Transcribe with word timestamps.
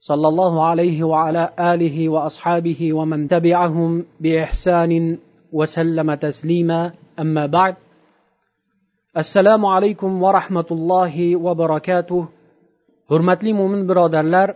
صلى 0.00 0.28
الله 0.28 0.64
عليه 0.64 1.04
وعلى 1.04 1.50
اله 1.58 2.08
واصحابه 2.08 2.92
ومن 2.92 3.28
تبعهم 3.28 4.04
باحسان 4.20 5.18
وسلم 5.52 6.14
تسليما 6.14 6.92
اما 7.20 7.46
بعد 7.46 7.74
السلام 9.16 9.66
عليكم 9.66 10.22
ورحمه 10.22 10.68
الله 10.70 11.36
وبركاته 11.36 12.26
hurmatli 13.10 13.52
mo'min 13.60 13.82
birodarlar 13.88 14.48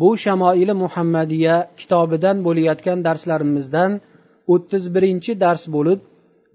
bu 0.00 0.08
shamoili 0.24 0.74
muhammadiya 0.84 1.56
kitobidan 1.80 2.36
bo'layotgan 2.46 2.98
darslarimizdan 3.06 3.90
o'ttiz 4.52 4.84
birinchi 4.94 5.32
dars 5.44 5.64
bo'lib 5.74 6.00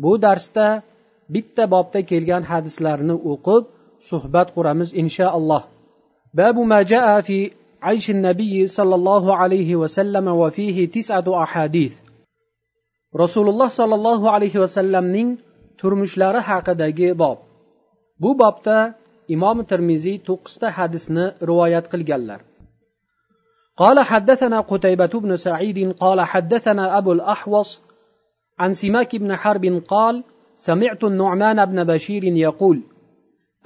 bu 0.03 0.11
darsda 0.25 0.67
bitta 1.33 1.63
bobda 1.73 1.99
kelgan 2.11 2.43
hadislarni 2.51 3.15
o'qib 3.31 3.63
suhbat 4.09 4.47
quramiz 4.55 4.89
inshaalloh 5.01 5.63
babu 6.39 6.61
ma 6.71 6.79
jaa 6.91 7.17
fi 7.27 7.39
عيش 7.86 8.10
النبي 8.10 8.66
صلى 8.66 8.94
الله 8.94 9.36
عليه 9.36 9.76
وسلم 9.76 10.26
وفيه 10.28 10.90
تسعة 10.96 11.42
أحاديث. 11.42 11.94
رسول 13.16 13.46
الله 13.48 13.68
صلى 13.68 13.94
الله 13.94 14.30
عليه 14.30 14.54
وسلم 14.62 15.04
نين 15.16 15.28
turmushlari 15.78 16.41
haqidagi 16.48 17.08
bob 17.22 17.38
bu 18.22 18.30
bobda 18.42 18.78
imom 19.34 19.58
termiziy 19.70 20.16
to'qqizta 20.28 20.68
hadisni 20.78 21.24
rivoyat 21.50 21.86
qilganlar 21.92 22.41
قال 23.82 23.98
حدثنا 24.00 24.60
قتيبة 24.60 25.12
بن 25.24 25.36
سعيد 25.36 25.92
قال 25.92 26.20
حدثنا 26.20 26.98
أبو 26.98 27.12
الأحوص 27.12 27.80
عن 28.58 28.74
سماك 28.74 29.16
بن 29.16 29.36
حرب 29.36 29.82
قال 29.88 30.24
سمعت 30.56 31.04
النعمان 31.04 31.64
بن 31.64 31.84
بشير 31.84 32.24
يقول 32.24 32.80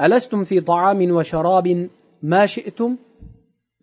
ألستم 0.01 0.45
في 0.45 0.61
طعام 0.61 1.11
وشراب 1.11 1.89
ما 2.23 2.47
شئتم؟ 2.47 2.97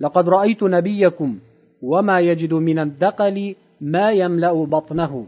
لقد 0.00 0.28
رأيت 0.28 0.62
نبيكم 0.62 1.38
وما 1.82 2.20
يجد 2.20 2.52
من 2.54 2.78
الدقل 2.78 3.54
ما 3.80 4.06
يملأ 4.10 4.54
بطنه 4.64 5.26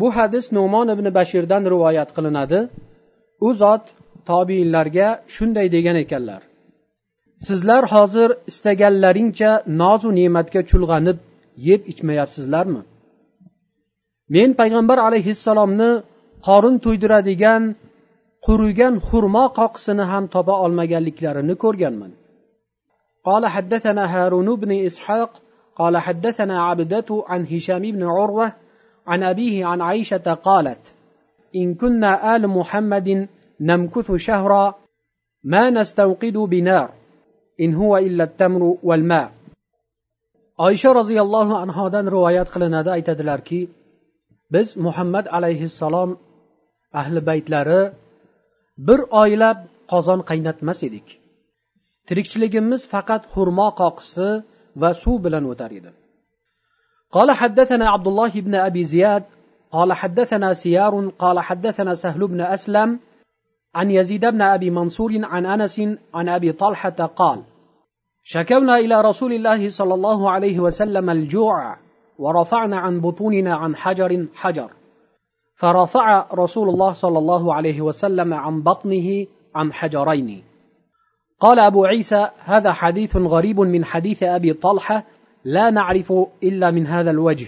bu 0.00 0.10
hadis 0.16 0.52
numon 0.52 0.88
ibn 0.94 1.06
bashirdan 1.18 1.62
rivoyat 1.72 2.08
qilinadi 2.16 2.60
u 3.46 3.48
zot 3.60 3.84
tobiinlarga 4.30 5.08
shunday 5.34 5.66
degan 5.76 5.96
ekanlar 6.04 6.42
sizlar 7.46 7.82
hozir 7.94 8.30
istaganlaringcha 8.50 9.50
nozu 9.80 10.10
ne'matga 10.18 10.60
chulg'anib 10.70 11.18
yeb 11.68 11.80
ichmayapsizlarmi 11.92 12.82
men 14.34 14.50
payg'ambar 14.60 14.98
alayhissalomni 15.08 15.90
qorin 16.46 16.76
to'ydiradigan 16.84 17.62
qurigan 18.46 18.94
xurmo 19.08 19.44
qoqisini 19.58 20.04
ham 20.12 20.24
topa 20.34 20.54
olmaganliklarini 20.64 21.54
ko'rganman 21.64 22.12
قال 23.24 23.46
حدثنا 23.46 24.04
هارون 24.04 24.56
بن 24.56 24.84
إسحاق 24.86 25.30
قال 25.76 25.98
حدثنا 25.98 26.62
عبدة 26.62 27.24
عن 27.28 27.46
هشام 27.46 27.82
بن 27.82 28.02
عروة 28.02 28.52
عن 29.06 29.22
أبيه 29.22 29.66
عن 29.66 29.80
عائشة 29.80 30.34
قالت 30.34 30.94
إن 31.56 31.74
كنا 31.74 32.36
آل 32.36 32.48
محمد 32.48 33.28
نمكث 33.60 34.12
شهرا 34.12 34.74
ما 35.44 35.70
نستوقد 35.70 36.32
بنار 36.32 36.90
إن 37.60 37.74
هو 37.74 37.96
إلا 37.96 38.24
التمر 38.24 38.76
والماء 38.82 39.36
oysha 40.58 40.94
roziyallohu 40.94 41.54
anhodan 41.64 42.06
rivoyat 42.14 42.48
qilinadi 42.54 42.90
aytadilarki 42.96 43.60
biz 44.54 44.68
muhammad 44.76 45.26
alayhissalom 45.36 46.10
ahli 47.00 47.20
baytlari 47.28 47.82
bir 48.86 49.00
oylab 49.22 49.58
qozon 49.92 50.20
qaynatmas 50.30 50.78
edik 50.88 51.06
Tirikchiligimiz 52.11 52.81
faqat 52.93 53.21
xurmo 53.33 53.67
qoqisi 53.81 54.29
va 54.81 54.89
suv 55.01 55.17
bilan 55.25 55.45
o'tar 55.53 55.71
edi. 55.79 55.91
قال 57.11 57.31
حدثنا 57.31 57.89
عبد 57.89 58.07
الله 58.07 58.41
بن 58.41 58.55
ابي 58.55 58.83
زياد 58.83 59.23
قال 59.71 59.93
حدثنا 59.93 60.53
سيار 60.53 61.09
قال 61.19 61.39
حدثنا 61.39 61.93
سهل 61.93 62.27
بن 62.27 62.41
اسلم 62.41 62.99
عن 63.75 63.91
يزيد 63.91 64.25
بن 64.25 64.41
ابي 64.41 64.69
منصور 64.69 65.11
عن 65.23 65.45
انس 65.45 65.81
عن 66.13 66.29
ابي 66.29 66.51
طلحه 66.51 66.89
قال 66.89 67.41
شكونا 68.23 68.77
إلى 68.77 69.01
رسول 69.01 69.33
الله 69.33 69.69
صلى 69.69 69.93
الله 69.93 70.31
عليه 70.31 70.59
وسلم 70.59 71.09
الجوع 71.09 71.77
ورفعنا 72.19 72.77
عن 72.79 73.01
بطوننا 73.01 73.55
عن 73.55 73.75
حجر 73.75 74.25
حجر 74.35 74.69
فرفع 75.55 76.25
رسول 76.33 76.69
الله 76.69 76.93
صلى 76.93 77.19
الله 77.19 77.53
عليه 77.53 77.81
وسلم 77.81 78.33
عن 78.33 78.61
بطنه 78.61 79.27
عن 79.55 79.73
حجرين 79.73 80.50
قال 81.40 81.58
أبو 81.58 81.84
عيسى 81.84 82.28
هذا 82.38 82.72
حديث 82.72 83.16
غريب 83.16 83.60
من 83.60 83.84
حديث 83.84 84.22
أبي 84.22 84.52
طلحة 84.52 85.04
لا 85.44 85.70
نعرف 85.70 86.12
إلا 86.42 86.70
من 86.70 86.86
هذا 86.86 87.10
الوجه 87.10 87.46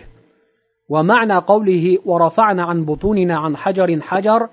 ومعنى 0.88 1.34
قوله 1.34 1.98
ورفعنا 2.04 2.62
عن 2.64 2.84
بطوننا 2.84 3.38
عن 3.38 3.56
حجر 3.56 4.00
حجر 4.00 4.48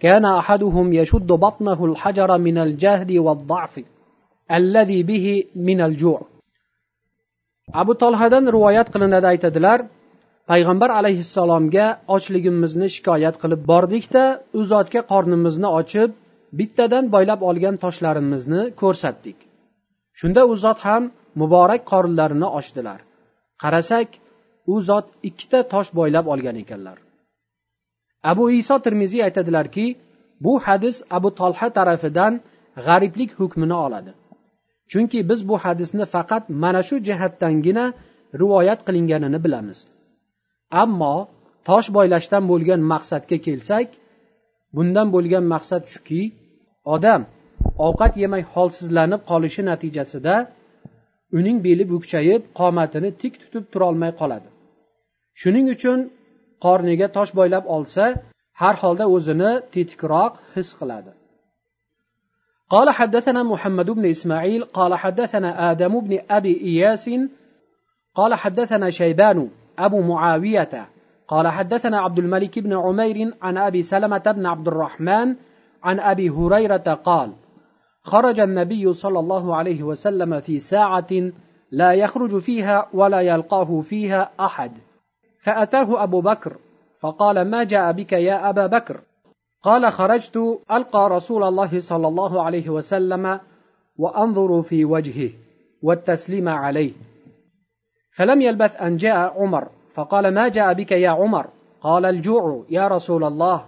كان 0.00 0.24
أحدهم 0.24 0.92
يشد 0.92 1.26
بطنه 1.26 1.84
الحجر 1.84 2.38
من 2.38 2.58
الجهد 2.58 3.12
والضعف 3.12 3.80
الذي 4.50 5.02
به 5.02 5.44
من 5.54 5.80
الجوع 5.80 6.20
abu 7.72 7.94
tolhadan 8.02 8.44
rivoyat 8.56 8.88
qilinadi 8.94 9.26
aytadilar 9.32 9.78
payg'ambar 10.50 10.90
alayhissalomga 11.00 11.86
ochligimizni 12.16 12.88
shikoyat 12.94 13.36
qilib 13.42 13.60
bordikda 13.72 14.24
u 14.58 14.60
zotga 14.72 15.00
qornimizni 15.12 15.68
ochib 15.80 16.10
bittadan 16.59 17.11
boylab 17.15 17.41
olgan 17.49 17.75
toshlarimizni 17.83 18.61
ko'rsatdik. 18.81 19.37
Shunda 20.19 20.41
u 20.51 20.55
zot 20.55 20.79
ham 20.87 21.03
muborak 21.41 21.81
qorinlarini 21.91 22.47
ochdilar. 22.59 22.99
Qarasak 23.63 24.09
u 24.73 24.81
zot 24.81 25.05
ikkita 25.29 25.59
tosh 25.73 25.89
boylab 25.99 26.25
olgan 26.33 26.55
ekanlar. 26.63 26.97
Abu 28.31 28.51
iso 28.51 28.75
termiziy 28.85 29.23
aytadilarki 29.27 29.85
bu 30.45 30.53
hadis 30.65 31.03
abu 31.17 31.29
tolha 31.39 31.69
tarafidan 31.77 32.33
g'ariblik 32.85 33.31
hukmini 33.39 33.77
oladi. 33.85 34.11
Chunki 34.91 35.29
biz 35.29 35.39
bu 35.49 35.55
hadisni 35.57 36.05
faqat 36.15 36.43
mana 36.63 36.81
shu 36.87 36.95
jihatdangina 37.07 37.85
rivoyat 38.41 38.79
qilinganini 38.87 39.39
bilamiz. 39.45 39.77
Ammo 40.83 41.15
tosh 41.69 41.87
boylashdan 41.97 42.43
bo'lgan 42.51 42.81
maqsadga 42.91 43.37
kelsak 43.45 43.87
bundan 44.76 45.08
bo'lgan 45.14 45.44
maqsad 45.54 45.82
shuki 45.92 46.22
odam 46.94 47.22
ovqat 47.86 48.12
yemay 48.22 48.42
holsizlanib 48.54 49.20
qolishi 49.30 49.62
natijasida 49.70 50.34
uning 51.38 51.56
beli 51.66 51.84
bukchayib 51.92 52.42
qomatini 52.60 53.10
tik 53.22 53.34
tutib 53.42 53.64
turolmay 53.72 54.12
qoladi 54.20 54.48
shuning 55.40 55.66
uchun 55.74 55.98
qorniga 56.64 57.08
tosh 57.16 57.32
boylab 57.38 57.64
olsa 57.76 58.04
har 58.60 58.74
holda 58.82 59.04
o'zini 59.16 59.50
tetikroq 59.74 60.32
his 60.54 60.70
qiladi 60.80 61.12
قال 62.74 62.90
حدثنا 62.90 63.42
محمد 63.42 63.90
بن 63.90 64.04
اسماعيل 64.14 64.64
قال 64.64 64.94
حدثنا 64.94 65.70
ادم 65.70 66.00
بن 66.00 66.18
ابي 66.30 66.60
اياس 66.68 67.10
قال 68.14 68.34
حدثنا 68.34 68.90
شيبان 68.90 69.48
ابو 69.78 70.00
معاويه 70.00 70.74
قال 71.27 71.47
حدثنا 71.47 71.99
عبد 71.99 72.19
الملك 72.19 72.59
بن 72.59 72.73
عمير 72.73 73.33
عن 73.41 73.57
أبي 73.57 73.83
سلمة 73.83 74.33
بن 74.35 74.45
عبد 74.45 74.67
الرحمن 74.67 75.35
عن 75.83 75.99
أبي 75.99 76.29
هريرة 76.29 76.99
قال 77.03 77.33
خرج 78.01 78.39
النبي 78.39 78.93
صلى 78.93 79.19
الله 79.19 79.55
عليه 79.55 79.83
وسلم 79.83 80.39
في 80.39 80.59
ساعة 80.59 81.31
لا 81.71 81.93
يخرج 81.93 82.37
فيها 82.37 82.87
ولا 82.93 83.21
يلقاه 83.21 83.81
فيها 83.81 84.31
أحد 84.39 84.71
فأتاه 85.41 86.03
أبو 86.03 86.21
بكر 86.21 86.57
فقال 86.99 87.49
ما 87.49 87.63
جاء 87.63 87.91
بك 87.91 88.13
يا 88.13 88.49
أبا 88.49 88.67
بكر؟ 88.67 89.01
قال 89.61 89.91
خرجت 89.91 90.61
ألقى 90.71 91.09
رسول 91.09 91.43
الله 91.43 91.79
صلى 91.79 92.07
الله 92.07 92.43
عليه 92.43 92.69
وسلم 92.69 93.39
وأنظر 93.97 94.61
في 94.61 94.85
وجهه 94.85 95.29
والتسليم 95.81 96.49
عليه. 96.49 96.93
فلم 98.11 98.41
يلبث 98.41 98.81
أن 98.81 98.97
جاء 98.97 99.41
عمر 99.41 99.69
فقال 99.95 100.33
ما 100.33 100.47
جاء 100.47 100.73
بك 100.73 100.91
يا 100.91 101.09
عمر؟ 101.09 101.47
قال 101.81 102.05
الجوع 102.05 102.65
يا 102.69 102.87
رسول 102.87 103.23
الله. 103.23 103.65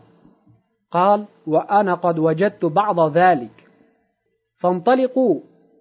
قال 0.92 1.26
وأنا 1.48 1.94
قد 1.94 2.20
وجدت 2.20 2.66
بعض 2.66 3.18
ذلك. 3.18 3.70
فانطلقوا 4.56 5.40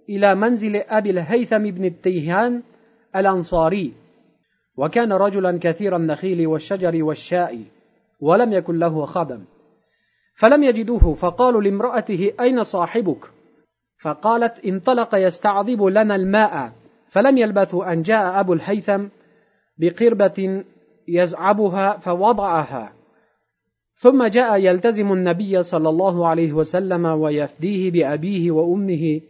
إلى 0.08 0.34
منزل 0.34 0.76
أبي 0.76 1.10
الهيثم 1.10 1.58
بن 1.58 1.84
التيهان 1.84 2.62
الأنصاري 3.16 3.92
وكان 4.76 5.12
رجلا 5.12 5.58
كثير 5.62 5.96
النخيل 5.96 6.46
والشجر 6.46 7.04
والشاء 7.04 7.64
ولم 8.20 8.52
يكن 8.52 8.78
له 8.78 9.04
خدم. 9.04 9.44
فلم 10.34 10.62
يجدوه 10.62 11.14
فقالوا 11.14 11.62
لامرأته 11.62 12.32
أين 12.40 12.62
صاحبك؟ 12.62 13.30
فقالت 14.02 14.64
انطلق 14.64 15.14
يستعذب 15.14 15.82
لنا 15.82 16.14
الماء. 16.14 16.72
فلم 17.08 17.38
يلبثوا 17.38 17.92
أن 17.92 18.02
جاء 18.02 18.40
أبو 18.40 18.52
الهيثم 18.52 19.06
بقربة 19.78 20.64
يزعبها 21.08 21.96
فوضعها. 21.96 22.92
ثم 23.94 24.26
جاء 24.26 24.56
يلتزم 24.56 25.12
النبي 25.12 25.62
صلى 25.62 25.88
الله 25.88 26.28
عليه 26.28 26.52
وسلم 26.52 27.06
ويفديه 27.06 27.90
بأبيه 27.90 28.50
وأمه 28.50 29.20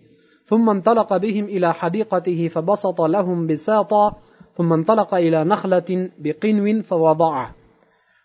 ثم 0.44 0.70
انطلق 0.70 1.16
بهم 1.16 1.44
إلى 1.44 1.74
حديقته 1.74 2.48
فبسط 2.48 3.00
لهم 3.00 3.46
بساطا 3.46 4.16
ثم 4.52 4.72
انطلق 4.72 5.14
إلى 5.14 5.44
نخلة 5.44 6.10
بقنو 6.18 6.82
فوضعه. 6.82 7.54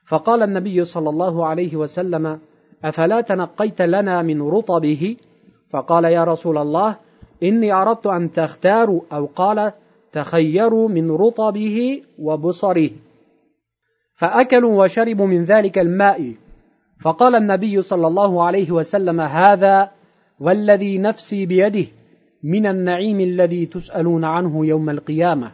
فقال 0.08 0.44
النبي 0.44 0.86
صلى 0.86 1.10
الله 1.10 1.46
عليه 1.46 1.76
وسلم 1.76 2.40
أفلا 2.84 3.22
تنقيت 3.22 3.82
لنا 3.82 4.22
من 4.22 4.42
رطبه؟ 4.42 5.18
فقال 5.70 6.04
يا 6.04 6.24
رسول 6.24 6.58
الله 6.58 6.96
إني 7.44 7.74
أردت 7.74 8.08
أن 8.08 8.32
تختاروا 8.32 9.02
أو 9.14 9.26
قال 9.26 9.72
تخيروا 10.12 10.90
من 10.90 11.12
رطبه 11.12 12.02
وبصره. 12.20 12.90
فأكلوا 14.16 14.84
وشربوا 14.84 15.28
من 15.28 15.44
ذلك 15.44 15.78
الماء. 15.78 16.34
فقال 17.02 17.36
النبي 17.36 17.82
صلى 17.82 18.08
الله 18.08 18.44
عليه 18.44 18.72
وسلم 18.72 19.22
هذا 19.22 19.92
والذي 20.40 20.98
نفسي 20.98 21.46
بيده 21.46 21.86
من 22.44 22.66
النعيم 22.68 23.20
الذي 23.20 23.66
تسألون 23.66 24.24
عنه 24.26 24.66
يوم 24.66 24.90
القيامة. 24.90 25.52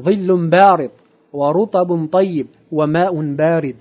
ظل 0.00 0.48
بارد 0.48 0.90
ورطب 1.32 2.08
طيب 2.12 2.46
وماء 2.72 3.34
بارد. 3.34 3.76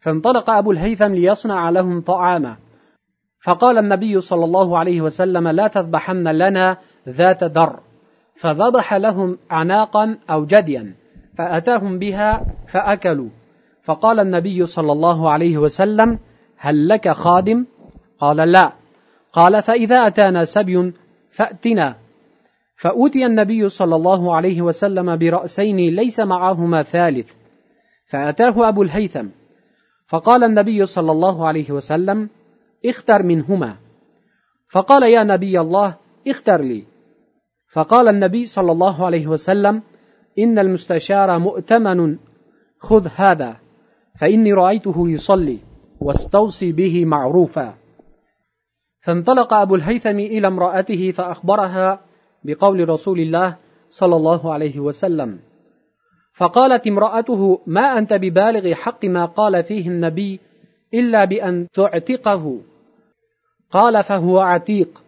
فانطلق 0.00 0.50
أبو 0.50 0.72
الهيثم 0.72 1.14
ليصنع 1.14 1.70
لهم 1.70 2.00
طعاما. 2.00 2.56
فقال 3.44 3.78
النبي 3.78 4.20
صلى 4.20 4.44
الله 4.44 4.78
عليه 4.78 5.00
وسلم 5.00 5.48
لا 5.48 5.66
تذبحن 5.66 6.28
لنا 6.28 6.76
ذات 7.08 7.44
در. 7.44 7.80
فذبح 8.36 8.94
لهم 8.94 9.38
عناقا 9.50 10.18
أو 10.30 10.44
جديا 10.46 10.94
فأتاهم 11.38 11.98
بها 11.98 12.46
فأكلوا. 12.68 13.28
فقال 13.82 14.20
النبي 14.20 14.66
صلى 14.66 14.92
الله 14.92 15.30
عليه 15.30 15.58
وسلم 15.58 16.18
هل 16.56 16.88
لك 16.88 17.08
خادم؟ 17.08 17.64
قال 18.18 18.36
لا. 18.36 18.72
قال 19.32 19.62
فإذا 19.62 20.06
أتانا 20.06 20.44
سبي 20.44 20.92
فأتنا. 21.30 21.96
فأوتي 22.76 23.26
النبي 23.26 23.68
صلى 23.68 23.96
الله 23.96 24.36
عليه 24.36 24.62
وسلم 24.62 25.16
برأسين 25.16 25.76
ليس 25.76 26.20
معهما 26.20 26.82
ثالث 26.82 27.32
فأتاه 28.06 28.68
أبو 28.68 28.82
الهيثم. 28.82 29.26
فقال 30.06 30.44
النبي 30.44 30.86
صلى 30.86 31.12
الله 31.12 31.46
عليه 31.46 31.70
وسلم 31.70 32.28
اختر 32.86 33.22
منهما. 33.22 33.76
فقال 34.68 35.02
يا 35.02 35.24
نبي 35.24 35.60
الله 35.60 35.94
اختر 36.28 36.60
لي. 36.60 36.95
فقال 37.68 38.08
النبي 38.08 38.46
صلى 38.46 38.72
الله 38.72 39.06
عليه 39.06 39.26
وسلم 39.26 39.82
إن 40.38 40.58
المستشار 40.58 41.38
مؤتمن 41.38 42.16
خذ 42.78 43.08
هذا 43.16 43.56
فإني 44.20 44.52
رأيته 44.52 45.08
يصلي 45.08 45.58
واستوصي 46.00 46.72
به 46.72 47.04
معروفا. 47.04 47.74
فانطلق 49.00 49.54
أبو 49.54 49.74
الهيثم 49.74 50.18
إلى 50.18 50.46
امرأته 50.46 51.10
فأخبرها 51.10 52.00
بقول 52.44 52.88
رسول 52.88 53.20
الله 53.20 53.56
صلى 53.90 54.16
الله 54.16 54.52
عليه 54.52 54.80
وسلم. 54.80 55.38
فقالت 56.34 56.86
امرأته 56.86 57.60
ما 57.66 57.98
أنت 57.98 58.12
ببالغ 58.12 58.74
حق 58.74 59.04
ما 59.04 59.24
قال 59.24 59.62
فيه 59.62 59.88
النبي 59.88 60.40
إلا 60.94 61.24
بأن 61.24 61.66
تعتقه؟ 61.74 62.60
قال 63.70 64.04
فهو 64.04 64.38
عتيق. 64.38 65.02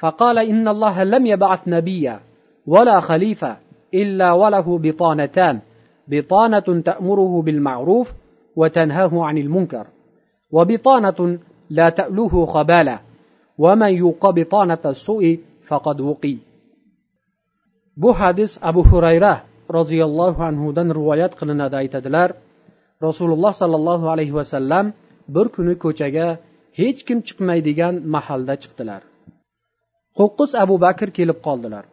فقال 0.00 0.38
إن 0.38 0.68
الله 0.68 1.04
لم 1.04 1.26
يبعث 1.26 1.68
نبيا 1.68 2.20
ولا 2.66 3.00
خليفة 3.00 3.56
إلا 3.94 4.32
وله 4.32 4.78
بطانتان 4.78 5.60
بطانة 6.08 6.82
تأمره 6.84 7.42
بالمعروف 7.42 8.12
وتنهاه 8.56 9.10
عن 9.14 9.38
المنكر 9.38 9.86
وبطانة 10.50 11.38
لا 11.70 11.88
تألوه 11.88 12.46
خبالة 12.46 13.00
ومن 13.58 13.94
يوق 13.94 14.30
بطانة 14.30 14.78
السوء 14.86 15.38
فقد 15.66 16.00
وقي 16.00 16.36
bu 17.96 18.12
hadis 18.12 18.58
abu 18.62 18.84
hurayra 18.84 19.40
roziyallohu 19.72 20.42
anhudan 20.44 20.88
rivoyat 20.98 21.32
qilinadi 21.40 21.76
aytadilar 21.76 22.28
rasululloh 23.02 23.52
sollallohu 23.52 24.06
alayhi 24.12 24.34
vasallam 24.40 24.92
bir 25.34 25.46
kuni 25.56 25.74
ko'chaga 25.84 26.26
hech 26.80 27.00
kim 27.08 27.18
chiqmaydigan 27.26 27.94
mahalda 28.14 28.54
chiqdilar 28.62 29.00
Qo'qqiz 30.19 30.51
abu 30.63 30.75
bakr 30.85 31.07
kelib 31.17 31.39
qoldilar. 31.47 31.85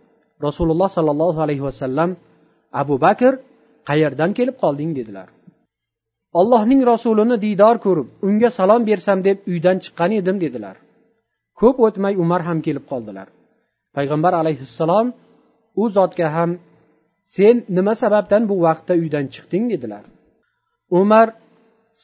Rasululloh 0.47 0.89
sollallohu 0.97 1.39
alayhi 1.47 1.65
vasallam 1.69 2.11
abu 2.83 2.95
bakr 3.07 3.33
qayerdan 3.89 4.31
kelib 4.39 4.57
qolding? 4.63 4.91
dedilar. 4.99 5.29
Allohning 6.41 6.81
rasulini 6.93 7.37
diydor 7.45 7.77
ko'rib 7.85 8.09
unga 8.29 8.51
salom 8.59 8.83
bersam 8.91 9.19
deb 9.29 9.39
uydan 9.53 9.77
chiqqan 9.85 10.11
edim 10.21 10.37
dedilar. 10.45 10.77
Ko'p 11.61 11.77
o'tmay 11.87 12.15
umar 12.25 12.43
ham 12.49 12.59
kelib 12.67 12.85
qoldilar. 12.91 13.29
Payg'ambar 13.97 14.33
alayhissalom 14.41 15.07
u 15.83 15.85
zotga 15.97 16.29
ham 16.37 16.51
sen 17.37 17.57
nima 17.77 17.95
sababdan 18.03 18.43
bu 18.51 18.55
vaqtda 18.67 18.95
uydan 19.03 19.27
chiqding? 19.35 19.65
dedilar. 19.73 20.05
Umar 21.01 21.27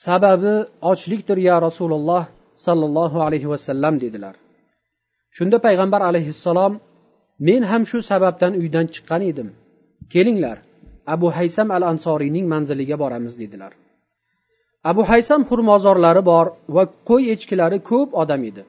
sababi 0.05 0.55
ochlikdir 0.91 1.39
ya 1.49 1.57
rasululloh 1.67 2.25
sollallohu 2.67 3.19
alayhi 3.27 3.49
vasallam 3.53 3.95
dedilar. 4.05 4.35
Shunda 5.37 5.59
payg'ambar 5.67 6.03
alayhissalom 6.11 6.73
men 7.49 7.63
ham 7.71 7.83
shu 7.91 7.99
sababdan 8.11 8.53
uydan 8.61 8.87
chiqqan 8.95 9.23
edim. 9.31 9.49
Kelinglar 10.13 10.57
abu 11.15 11.29
haysam 11.37 11.69
al 11.77 11.83
ansoriyning 11.93 12.47
manziliga 12.53 12.97
boramiz 13.03 13.35
dedilar. 13.43 13.73
Abu 14.91 15.03
haysam 15.11 15.41
xurmozorlari 15.49 16.23
bor 16.31 16.47
va 16.77 16.85
qo'y 17.09 17.25
echkilari 17.35 17.79
ko'p 17.91 18.11
odam 18.23 18.43
edi. 18.51 18.63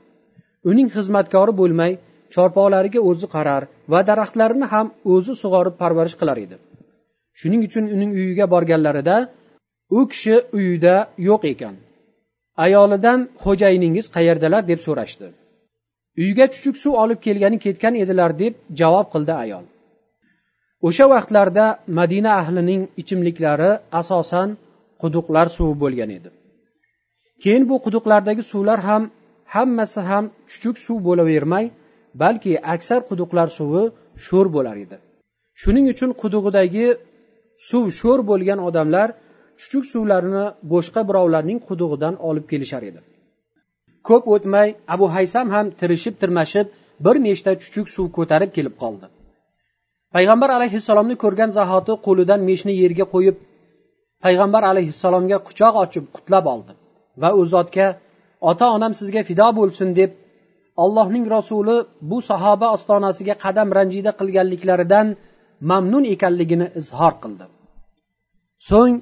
Uning 0.69 0.87
xizmatkori 0.95 1.53
bo'lmay 1.61 1.91
chorpoqlariga 2.33 2.99
o'zi 3.09 3.27
qarar 3.35 3.63
va 3.91 3.99
daraxtlarini 4.09 4.67
ham 4.73 4.87
o'zi 5.13 5.33
sug'orib 5.41 5.75
parvarish 5.81 6.15
qilar 6.21 6.37
edi. 6.45 6.55
Shuning 7.39 7.61
uchun 7.67 7.85
uning 7.95 8.11
uyiga 8.19 8.45
borganlarida 8.53 9.17
u 9.97 9.99
kishi 10.11 10.35
uyida 10.57 10.95
yo'q 11.29 11.41
ekan. 11.53 11.75
Ayolidan 12.65 13.19
xo'jayiningiz 13.43 14.05
qayerdalar? 14.15 14.61
deb 14.71 14.79
so'rashdi. 14.87 15.27
Uyga 16.23 16.45
chuchuk 16.53 16.75
suv 16.83 16.93
olib 17.03 17.19
kelgani 17.25 17.57
ketgan 17.65 17.95
edilar 18.03 18.31
deb 18.41 18.53
javob 18.79 19.07
qildi 19.13 19.33
ayol. 19.43 19.65
O'sha 20.87 21.05
vaqtlarda 21.13 21.65
madina 21.99 22.31
ahlining 22.41 22.81
ichimliklari 23.01 23.71
asosan 24.01 24.49
quduqlar 25.01 25.47
suvi 25.57 25.75
bo'lgan 25.83 26.09
edi. 26.17 26.29
Keyin 27.43 27.63
bu 27.69 27.75
quduqlardagi 27.85 28.43
suvlar 28.51 28.79
ham 28.87 29.03
hammasi 29.55 30.01
ham 30.09 30.25
chuchuk 30.51 30.75
suv 30.85 30.97
bo'lavermay 31.07 31.65
balki 32.21 32.53
aksar 32.75 33.01
quduqlar 33.09 33.47
suvi 33.57 33.83
sho'r 34.25 34.47
bo'lar 34.55 34.77
edi. 34.85 34.97
Shuning 35.61 35.85
uchun 35.93 36.11
qudug'idagi 36.21 36.87
suv 37.69 37.85
sho'r 37.99 38.19
bo'lgan 38.29 38.59
odamlar 38.67 39.07
chuchuk 39.61 39.83
suvlarini 39.93 40.45
boshqa 40.73 41.01
birovlarning 41.09 41.59
qudug'idan 41.67 42.13
olib 42.29 42.45
kelishar 42.51 42.83
edi. 42.89 42.99
Ko'p 44.09 44.23
o'tmay 44.35 44.67
abu 44.95 45.05
haysam 45.15 45.47
ham 45.55 45.65
tirishib 45.79 46.15
tirmashib 46.21 46.65
bir 47.05 47.15
nechta 47.27 47.51
chuchuk 47.61 47.87
suv 47.95 48.07
ko'tarib 48.17 48.51
kelib 48.57 48.75
qoldi. 48.83 49.05
Payg'ambar 50.15 50.49
alayhissalomni 50.57 51.15
ko'rgan 51.23 51.51
zahoti 51.57 51.93
qo'lidan 52.07 52.41
meshni 52.49 52.73
yerga 52.81 53.05
qo'yib 53.13 53.37
payg'ambar 54.25 54.63
alayhissalomga 54.71 55.37
quchoq 55.47 55.73
ochib 55.83 56.05
qutlab 56.15 56.45
oldi 56.53 56.73
va 57.21 57.29
u 57.39 57.41
zotga 57.53 57.87
ota 58.51 58.65
onam 58.77 58.93
sizga 58.99 59.21
fido 59.29 59.47
bo'lsin 59.59 59.89
deb 59.99 60.11
allohning 60.83 61.25
rasuli 61.35 61.75
bu 62.09 62.17
sahoba 62.29 62.67
ostonasiga 62.75 63.35
qadam 63.45 63.67
ranjida 63.77 64.11
qilganliklaridan 64.19 65.07
mamnun 65.71 66.05
ekanligini 66.13 66.67
izhor 66.79 67.13
qildi. 67.23 67.45
So'ng 68.69 68.95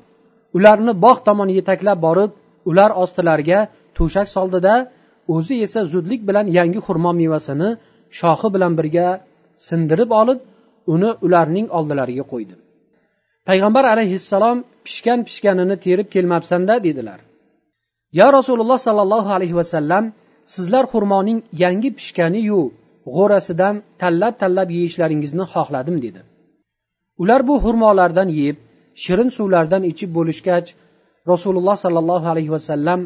ularni 0.58 0.94
bog' 1.06 1.22
tomon 1.28 1.50
yetaklab 1.58 2.00
borib 2.08 2.32
ular 2.70 2.92
ostilariga 3.04 3.60
to'shak 3.98 4.28
soldida 4.36 4.76
o'zi 5.36 5.56
esa 5.66 5.82
zudlik 5.94 6.22
bilan 6.30 6.48
yangi 6.58 6.80
xurmo 6.86 7.12
mevasini 7.22 7.70
shoxi 8.20 8.48
bilan 8.56 8.74
birga 8.80 9.08
sindirib 9.68 10.12
olib 10.22 10.40
uni 10.94 11.10
ularning 11.26 11.68
oldilariga 11.78 12.26
qo'ydi. 12.34 12.56
Payg'ambar 13.48 13.86
alayhissalom 13.94 14.58
pishgan 14.86 15.20
pishganini 15.28 15.76
terib 15.86 16.08
kelmabsanda 16.16 16.76
dedilar. 16.88 17.20
Yo 18.20 18.28
rasululloh 18.38 18.80
sollallohu 18.88 19.30
alayhi 19.38 19.56
vasallam 19.62 20.04
sizlar 20.56 20.84
xurmoning 20.94 21.40
yangi 21.64 21.90
pishganiyu 22.00 22.62
g'o'rasidan 23.16 23.76
tanlab 24.02 24.34
tanlab 24.42 24.70
yeyishlaringizni 24.78 25.46
xohladim 25.54 25.98
dedi. 26.06 26.22
Ular 27.22 27.42
bu 27.48 27.56
xurmolardan 27.64 28.30
yeb 28.42 28.58
shirin 29.04 29.30
suvlardan 29.38 29.84
ichib 29.92 30.10
bo'lishgach 30.18 30.68
rasululloh 31.32 31.78
sollallohu 31.84 32.28
alayhi 32.34 32.52
vasallam 32.58 33.00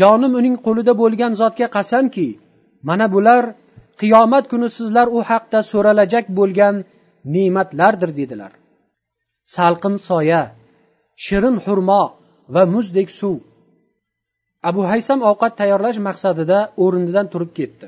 jonim 0.00 0.32
uning 0.40 0.56
qo'lida 0.66 0.92
bo'lgan 1.02 1.32
zotga 1.40 1.66
qasamki 1.76 2.28
mana 2.88 3.06
bular 3.14 3.42
qiyomat 4.00 4.44
kuni 4.52 4.68
sizlar 4.76 5.06
u 5.16 5.18
haqda 5.30 5.58
so'ralajak 5.72 6.26
bo'lgan 6.38 6.74
ne'matlardir 7.34 8.10
dedilar. 8.20 8.52
Salqin 9.54 9.96
soya 10.08 10.42
shirin 11.24 11.56
xurmo 11.64 12.02
va 12.54 12.62
muzdek 12.74 13.08
suv. 13.20 13.36
Abu 14.68 14.82
haysam 14.90 15.20
ovqat 15.30 15.52
tayyorlash 15.60 15.98
maqsadida 16.08 16.58
o'rnidan 16.84 17.26
turib 17.32 17.50
ketdi. 17.58 17.86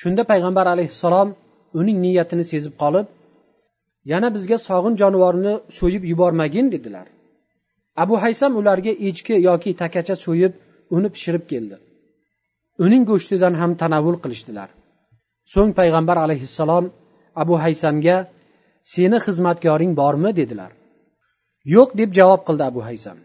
Shunda 0.00 0.22
payg'ambar 0.30 0.66
alayhissalom 0.74 1.28
uning 1.80 1.98
niyatini 2.04 2.44
sezib 2.52 2.74
qolib 2.82 3.06
yana 4.12 4.28
bizga 4.36 4.58
sog'in 4.68 4.94
jonivorni 5.00 5.54
so'yib 5.78 6.02
yubormagin 6.10 6.66
dedilar. 6.74 7.06
Abu 8.02 8.14
haysam 8.24 8.52
ularga 8.60 8.92
echki 9.08 9.34
yoki 9.48 9.70
takacha 9.82 10.16
so'yib 10.26 10.52
uni 10.96 11.08
pishirib 11.14 11.44
keldi. 11.52 11.76
Uning 12.84 13.02
go'shtidan 13.10 13.54
ham 13.60 13.72
tanavvul 13.82 14.18
qilishdilar. 14.22 14.68
So'ng 15.52 15.72
payg'ambar 15.78 16.16
alayhissalom 16.24 16.84
abu 17.42 17.54
haysamga 17.64 18.16
seni 18.92 19.18
xizmatkoring 19.26 19.92
bormi? 20.00 20.30
dedilar. 20.40 20.70
Yo'q 21.74 21.90
deb 22.00 22.10
javob 22.18 22.40
qildi 22.48 22.64
abu 22.70 22.80
haysam. 22.88 23.18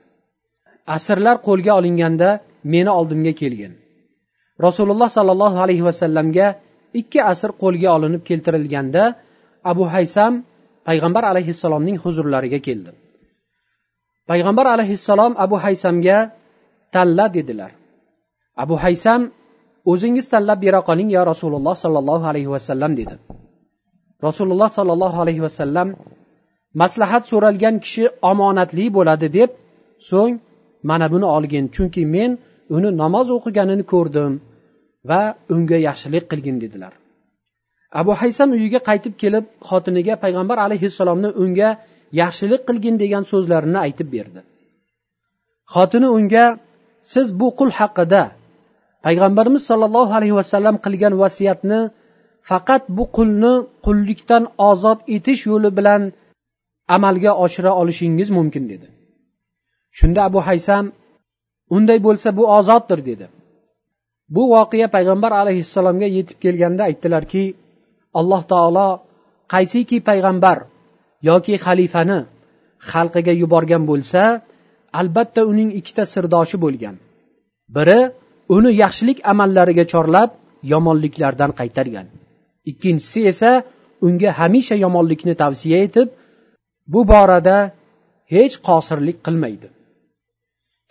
Asrlar 0.96 1.38
qo'lga 1.48 1.72
olinganda 1.80 2.30
meni 2.74 2.92
oldimga 3.00 3.34
kelgin. 3.42 3.74
Rasululloh 4.66 5.10
sollallohu 5.18 5.58
alayhi 5.66 5.84
vasallamga 5.90 6.48
ikki 7.00 7.20
asr 7.32 7.52
qo'lga 7.64 7.90
olinib 7.98 8.24
keltirilganda 8.30 9.04
abu 9.72 9.84
haysam 9.96 10.34
payg'ambar 10.88 11.24
alayhissalomning 11.32 11.98
huzurlariga 12.04 12.60
keldi. 12.68 12.92
Payg'ambar 14.30 14.66
alayhissalom 14.76 15.34
abu 15.46 15.56
haysamga 15.66 16.18
tanla 16.94 17.26
dedilar. 17.38 17.72
Abu 18.64 18.76
haysam 18.84 19.22
o'zingiz 19.92 20.26
tanlab 20.34 20.60
bera 20.66 20.80
qoling 20.90 21.10
yo 21.18 21.22
rasululloh 21.32 21.76
sollallohu 21.84 22.26
alayhi 22.32 22.50
vasallam 22.56 22.92
dedi. 23.00 23.16
Rasululloh 24.28 24.70
sollallohu 24.78 25.18
alayhi 25.24 25.42
vasallam 25.48 25.88
maslahat 26.82 27.24
so'ralgan 27.32 27.76
kishi 27.86 28.04
omonatli 28.32 28.86
bo'ladi 28.98 29.28
deb 29.38 29.50
so'ng 30.10 30.34
mana 30.90 31.06
buni 31.14 31.28
olgin 31.38 31.66
chunki 31.76 32.04
men 32.16 32.32
uni 32.76 32.90
namoz 33.02 33.28
o'qiganini 33.38 33.84
ko'rdim 33.94 34.34
va 35.10 35.22
unga 35.56 35.78
yaxshilik 35.88 36.24
qilgin 36.32 36.58
dedilar. 36.64 36.94
Abu 38.02 38.12
haysam 38.22 38.50
uyiga 38.58 38.80
qaytib 38.90 39.14
kelib 39.22 39.46
xotiniga 39.70 40.14
payg'ambar 40.24 40.58
alayhissalomni 40.66 41.30
unga 41.44 41.70
yaxshilik 42.22 42.62
qilgin 42.68 42.96
degan 43.04 43.24
so'zlarini 43.32 43.80
aytib 43.86 44.08
berdi. 44.16 44.40
Xotini 45.74 46.10
unga 46.18 46.46
siz 47.12 47.28
bu 47.40 47.48
qul 47.60 47.72
haqida 47.80 48.24
payg'ambarimiz 49.06 49.64
sollallohu 49.70 50.12
alayhi 50.20 50.36
vasallam 50.40 50.76
qilgan 50.86 51.14
vasiyatni 51.22 51.80
faqat 52.50 52.84
bu 52.98 53.04
qulni 53.18 53.54
qullikdan 53.86 54.44
ozod 54.70 55.00
etish 55.16 55.42
yo'li 55.52 55.70
bilan 55.78 56.02
amalga 56.96 57.32
oshira 57.44 57.72
olishingiz 57.82 58.30
mumkin 58.38 58.64
dedi. 58.72 58.88
Shunda 59.98 60.22
abu 60.30 60.40
haysam 60.48 60.86
unday 61.76 62.00
bo'lsa 62.08 62.30
bu 62.38 62.44
ozoddir 62.58 63.00
dedi. 63.10 63.26
Bu 64.36 64.44
voqea 64.54 64.88
payg'ambar 64.96 65.32
alayhissalomga 65.42 66.08
yetib 66.18 66.38
kelganda 66.44 66.84
aytdilarki 66.90 67.44
alloh 68.20 68.42
taolo 68.52 68.90
qaysiki 69.54 69.98
payg'ambar 70.10 70.58
yoki 71.30 71.56
xalifani 71.66 72.20
xalqiga 72.92 73.34
yuborgan 73.42 73.84
bo'lsa 73.92 74.22
albatta 75.02 75.42
uning 75.52 75.70
ikkita 75.80 76.04
sirdoshi 76.14 76.58
bo'lgan. 76.64 76.96
Biri 77.76 78.00
uni 78.56 78.72
yaxshilik 78.84 79.20
amallariga 79.32 79.86
chorlab 79.92 80.30
yomonliklardan 80.74 81.52
qaytargan. 81.60 82.08
Ikkinchisi 82.70 83.20
esa 83.32 83.52
unga 84.08 84.30
hamisha 84.40 84.76
yomonlikni 84.86 85.34
tavsiya 85.42 85.78
etib 85.88 86.08
bu 86.92 87.00
borada 87.12 87.58
hech 88.34 88.56
qosirlik 88.68 89.18
qilmaydi. 89.26 89.68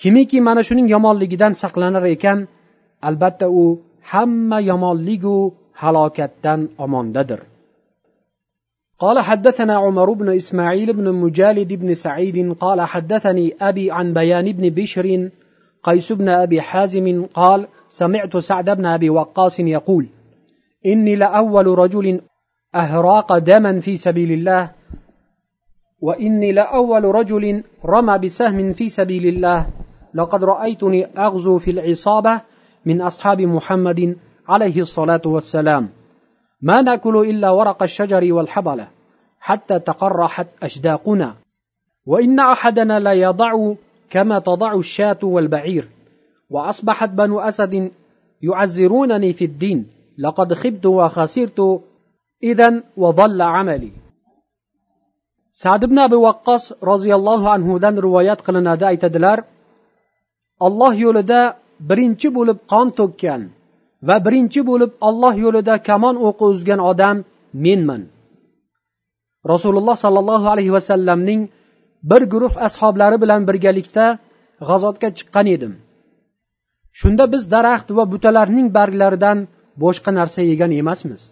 Kimiki 0.03 0.39
mana 0.49 0.63
shuning 0.69 0.89
yomonligidan 0.95 1.53
saqlanar 1.63 2.05
ekan 2.15 2.39
albatta 3.09 3.47
u 3.63 3.65
hamma 4.13 4.59
yomonligu 4.71 5.37
halokatdan 5.83 6.61
omondadir. 6.85 7.41
قال 9.05 9.21
حدثنا 9.21 9.75
عمر 9.75 10.13
بن 10.13 10.37
إسماعيل 10.37 10.93
بن 10.93 11.13
مجالد 11.13 11.73
بن 11.73 11.95
سعيد 11.95 12.53
قال 12.53 12.81
حدثني 12.81 13.55
أبي 13.61 13.91
عن 13.91 14.13
بيان 14.15 14.53
بن 14.53 14.69
بشر 14.69 15.31
قيس 15.83 16.13
بن 16.13 16.29
أبي 16.29 16.61
حازم 16.61 17.27
قال 17.35 17.67
سمعت 17.89 18.37
سعد 18.37 18.71
بن 18.71 18.87
أبي 18.87 19.11
وقاص 19.11 19.61
يقول 19.61 20.07
إني 20.87 21.17
لأول 21.17 21.67
رجل 21.67 22.21
أهراق 22.75 23.39
دما 23.39 23.81
في 23.81 23.97
سبيل 23.97 24.33
الله 24.33 24.71
وإني 26.01 26.53
لأول 26.53 27.05
رجل 27.05 27.63
رمى 27.85 28.19
بسهم 28.19 28.73
في 28.73 28.89
سبيل 28.89 29.27
الله 29.27 29.67
لقد 30.15 30.45
رأيتني 30.45 31.07
أغزو 31.19 31.59
في 31.59 31.71
العصابة 31.71 32.41
من 32.87 33.01
أصحاب 33.01 33.41
محمد 33.41 34.17
عليه 34.49 34.81
الصلاة 34.81 35.23
والسلام. 35.27 35.89
ما 36.69 36.83
نأكل 36.83 37.17
إلا 37.31 37.51
ورق 37.51 37.83
الشجر 37.83 38.33
والحبلة 38.33 38.89
حتى 39.41 39.79
تقرحت 39.79 40.47
أشداقنا. 40.63 41.35
وإن 42.07 42.41
أحدنا 42.41 43.01
لا 43.01 43.13
يضع 43.13 43.73
كما 44.11 44.39
تضع 44.39 44.75
الشاة 44.75 45.23
والبعير. 45.23 45.89
وأصبحت 46.51 47.09
بنو 47.09 47.41
أسد 47.41 47.91
يعزرونني 48.43 49.33
في 49.33 49.45
الدين. 49.45 49.87
لقد 50.19 50.55
خبت 50.55 50.87
وخسرت 50.87 51.61
إذا 52.43 52.83
وضل 52.97 53.43
عملي. 53.43 53.93
sad 55.63 55.83
ibn 55.87 55.99
abi 56.07 56.19
vaqqos 56.27 56.65
roziyallohu 56.91 57.47
anhudan 57.57 57.95
rivoyat 58.07 58.41
qilinadi 58.47 58.85
aytadilar 58.93 59.39
olloh 60.67 60.93
yo'lida 61.05 61.41
birinchi 61.89 62.29
bo'lib 62.37 62.59
qon 62.73 62.87
to'kkan 62.99 63.41
va 64.09 64.17
birinchi 64.27 64.61
bo'lib 64.71 64.93
olloh 65.09 65.35
yo'lida 65.45 65.75
kamon 65.89 66.17
o'qi 66.29 66.45
uzgan 66.55 66.81
odam 66.91 67.17
menman. 67.65 68.03
Rasululloh 69.53 69.97
sollallohu 70.05 70.47
alayhi 70.55 70.73
vasallamning 70.77 71.41
bir 72.11 72.23
guruh 72.33 72.55
ashoblari 72.67 73.17
bilan 73.23 73.43
birgalikda 73.49 74.07
g'azotga 74.69 75.09
chiqqan 75.19 75.47
edim. 75.57 75.73
Shunda 76.99 77.25
biz 77.33 77.43
daraxt 77.55 77.89
va 77.97 78.05
butalarning 78.13 78.69
barglaridan 78.77 79.39
boshqa 79.83 80.11
narsa 80.19 80.41
yegan 80.51 80.73
emasmiz. 80.81 81.23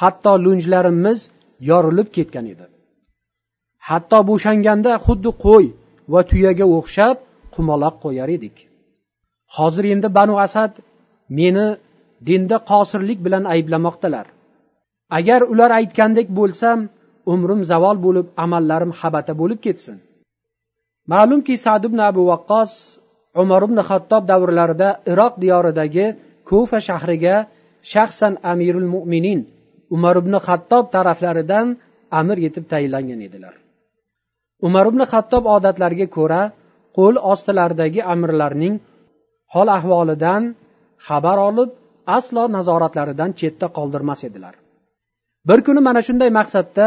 Hatto 0.00 0.32
lunjlarimiz 0.44 1.18
yorilib 1.70 2.08
ketgan 2.16 2.46
edi. 2.52 2.66
Hatto 3.88 4.18
bo'shanganda 4.30 4.92
xuddi 5.06 5.30
qo'y 5.44 5.66
va 6.12 6.20
tuyaga 6.30 6.66
o'xshab 6.78 7.16
qumaloq 7.54 7.94
qo'yar 8.04 8.28
edik. 8.36 8.56
Hozir 9.56 9.84
endi 9.94 10.08
banu 10.18 10.34
asad 10.46 10.72
meni 11.28 11.66
dinda 12.28 12.56
qosirlik 12.70 13.18
bilan 13.26 13.44
ayblamoqdalar. 13.54 14.26
Agar 15.18 15.40
ular 15.52 15.70
aytgandek 15.80 16.28
bo'lsam 16.38 16.78
umrim 17.32 17.60
zavol 17.70 17.96
bo'lib 18.06 18.26
amallarim 18.44 18.92
habata 19.00 19.32
bo'lib 19.40 19.60
ketsin. 19.66 19.96
Ma'lumki 21.12 21.54
sad 21.64 21.82
ibn 21.88 21.98
abu 22.10 22.22
vaqqos 22.32 22.70
umar 23.42 23.62
ibn 23.68 23.78
xattob 23.88 24.22
davrlarida 24.30 24.88
iroq 25.12 25.34
diyoridagi 25.42 26.06
kufa 26.48 26.78
shahriga 26.88 27.36
shaxsan 27.92 28.32
amirul 28.52 28.88
mo'minin 28.94 29.40
umar 29.96 30.14
ibn 30.22 30.34
xattob 30.46 30.84
taraflaridan 30.94 31.66
amir 32.20 32.38
etib 32.48 32.64
tayinlangan 32.72 33.20
edilar. 33.28 33.54
Umar 34.66 34.84
ibn 34.90 35.00
xattob 35.12 35.44
odatlariga 35.56 36.06
ko'ra 36.16 36.42
qo'l 36.96 37.16
ostilaridagi 37.32 38.00
amirlarning 38.12 38.74
hol 39.54 39.68
ahvolidan 39.78 40.42
xabar 41.08 41.38
olib 41.48 41.70
aslo 42.16 42.42
nazoratlaridan 42.56 43.30
chetda 43.40 43.66
qoldirmas 43.76 44.20
edilar. 44.28 44.54
Bir 45.48 45.58
kuni 45.66 45.80
mana 45.88 46.00
shunday 46.06 46.30
maqsadda 46.38 46.86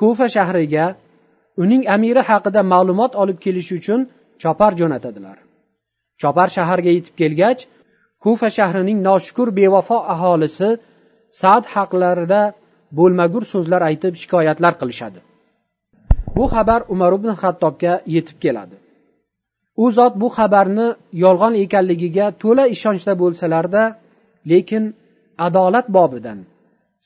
kufa 0.00 0.26
shahriga 0.36 0.86
uning 1.62 1.82
amiri 1.94 2.22
haqida 2.30 2.60
ma'lumot 2.72 3.12
olib 3.22 3.38
kelish 3.44 3.70
uchun 3.78 4.00
chopar 4.42 4.72
jo'natadilar. 4.80 5.36
Chopar 6.20 6.48
shaharga 6.56 6.90
yetib 6.96 7.14
kelgach 7.20 7.60
kufa 8.24 8.48
shahrining 8.56 8.98
noshukur 9.08 9.48
bevafo 9.58 9.98
aholisi 10.14 10.68
sad 11.42 11.64
haqlarida 11.74 12.42
bo'lmagur 12.98 13.42
so'zlar 13.52 13.82
aytib 13.90 14.14
shikoyatlar 14.22 14.74
qilishadi. 14.80 15.20
Bu 16.36 16.44
xabar 16.54 16.80
umar 16.94 17.12
ibn 17.18 17.30
hattobga 17.42 17.94
yetib 18.16 18.36
keladi. 18.44 18.76
U 19.82 19.84
zot 19.96 20.14
bu 20.22 20.28
xabarni 20.36 20.86
yolg'on 21.24 21.54
ekanligiga 21.64 22.26
to'la 22.42 22.64
ishonchda 22.74 23.12
bo'lsalarda 23.22 23.82
lekin 24.50 24.84
adolat 25.46 25.86
bobidan 25.96 26.38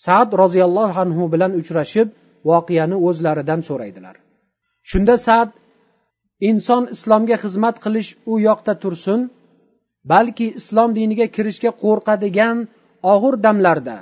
saad 0.04 0.28
roziyallohu 0.42 0.94
anhu 1.04 1.22
bilan 1.32 1.52
uchrashib 1.60 2.08
voqeani 2.50 2.96
o'zlaridan 3.08 3.60
so'raydilar. 3.68 4.16
Shunda 4.90 5.14
sad 5.26 5.48
inson 6.50 6.82
islomga 6.94 7.36
xizmat 7.44 7.76
qilish 7.84 8.10
u 8.32 8.34
yoqda 8.48 8.74
tursin 8.82 9.20
balki 10.12 10.46
islom 10.60 10.90
diniga 10.98 11.26
kirishga 11.36 11.70
qo'rqadigan 11.82 12.56
og'ir 13.14 13.34
damlarda 13.46 13.96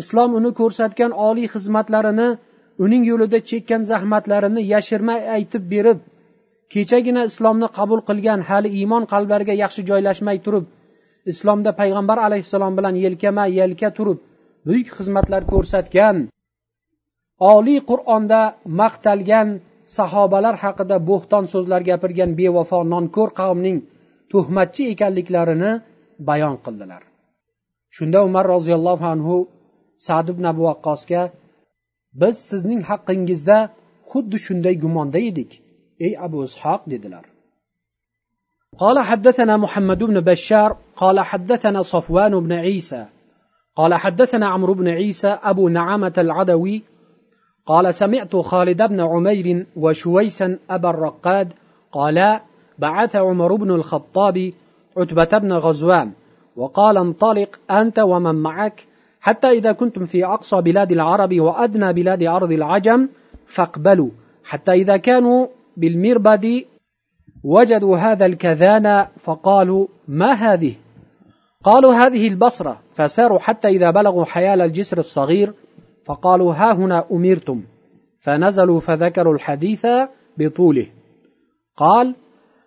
islom 0.00 0.30
uni 0.38 0.50
ko'rsatgan 0.60 1.12
oliy 1.28 1.48
xizmatlarini 1.54 2.28
uning 2.84 3.02
yo'lida 3.10 3.38
chekkan 3.50 3.82
zahmatlarini 3.90 4.62
yashirmay 4.74 5.20
aytib 5.36 5.62
berib 5.72 5.98
kechagina 6.72 7.22
islomni 7.30 7.68
qabul 7.78 8.00
qilgan 8.08 8.40
hali 8.48 8.68
iymon 8.80 9.04
qalblariga 9.12 9.54
yaxshi 9.62 9.82
joylashmay 9.90 10.38
turib 10.46 10.64
islomda 11.32 11.70
payg'ambar 11.80 12.18
alayhissalom 12.26 12.72
bilan 12.78 12.94
yelkama 13.04 13.44
yelka 13.58 13.88
turib 13.98 14.18
buyuk 14.66 14.88
xizmatlar 14.96 15.42
ko'rsatgan. 15.52 16.16
Oliy 17.54 17.80
qur'onda 17.90 18.40
maqtalgan 18.80 19.48
sahobalar 19.96 20.56
haqida 20.64 20.96
bo'xton 21.10 21.44
so'zlar 21.52 21.80
gapirgan 21.90 22.30
bevafo 22.40 22.78
nonko'r 22.92 23.30
qavmning 23.40 23.78
tuhmatchi 24.32 24.82
ekanliklarini 24.92 25.72
bayon 26.28 26.56
qildilar. 26.64 27.02
Shunda 27.96 28.18
umar 28.28 28.44
roziyallohu 28.54 29.04
anhu 29.14 29.36
sad 30.06 30.26
ibn 30.34 30.44
abu 30.52 30.62
vaqqosga 30.70 31.22
biz 32.20 32.36
sizning 32.50 32.80
haqqingizda 32.90 33.58
xuddi 34.10 34.36
shunday 34.46 34.74
gumonda 34.84 35.18
edik. 35.30 35.50
Ey 36.00 36.16
abu 36.16 36.44
ishoq 36.44 36.80
dedilar. 36.86 37.24
قال 38.78 38.98
حدثنا 38.98 39.56
محمد 39.56 39.98
بن 40.04 40.20
بشار 40.20 40.76
قال 40.96 41.20
حدثنا 41.20 41.82
صفوان 41.82 42.40
بن 42.40 42.52
عيسى 42.52 43.06
قال 43.76 43.94
حدثنا 43.94 44.46
عمرو 44.46 44.74
بن 44.74 44.88
عيسى 44.88 45.38
أبو 45.42 45.68
نعامة 45.68 46.12
العدوي 46.18 46.82
قال 47.66 47.94
سمعت 47.94 48.36
خالد 48.36 48.82
بن 48.82 49.00
عمير 49.00 49.66
وشويسا 49.76 50.58
أبا 50.70 50.90
الرقاد 50.90 51.52
قالا 51.92 52.42
بعث 52.78 53.16
عمر 53.16 53.54
بن 53.54 53.70
الخطاب 53.70 54.52
عتبة 54.96 55.38
بن 55.38 55.52
غزوان 55.52 56.12
وقال 56.56 56.96
انطلق 56.96 57.60
أنت 57.70 57.98
ومن 57.98 58.34
معك 58.34 58.86
حتى 59.20 59.50
إذا 59.50 59.72
كنتم 59.72 60.06
في 60.06 60.24
أقصى 60.26 60.60
بلاد 60.60 60.92
العرب 60.92 61.40
وأدنى 61.40 61.92
بلاد 61.92 62.22
أرض 62.22 62.52
العجم 62.52 63.08
فاقبلوا 63.46 64.10
حتى 64.44 64.72
إذا 64.72 64.96
كانوا 64.96 65.46
بالمربد 65.78 66.64
وجدوا 67.44 67.96
هذا 67.96 68.26
الكذان 68.26 69.06
فقالوا 69.16 69.86
ما 70.08 70.32
هذه؟ 70.32 70.74
قالوا 71.64 71.94
هذه 71.94 72.28
البصرة. 72.28 72.80
فساروا 72.92 73.38
حتى 73.38 73.68
إذا 73.68 73.90
بلغوا 73.90 74.24
حيال 74.24 74.60
الجسر 74.60 74.98
الصغير 74.98 75.52
فقالوا 76.04 76.54
ها 76.54 76.72
هنا 76.72 77.04
أمرتم. 77.12 77.62
فنزلوا 78.20 78.80
فذكروا 78.80 79.34
الحديث 79.34 79.86
بطوله. 80.38 80.86
قال 81.76 82.14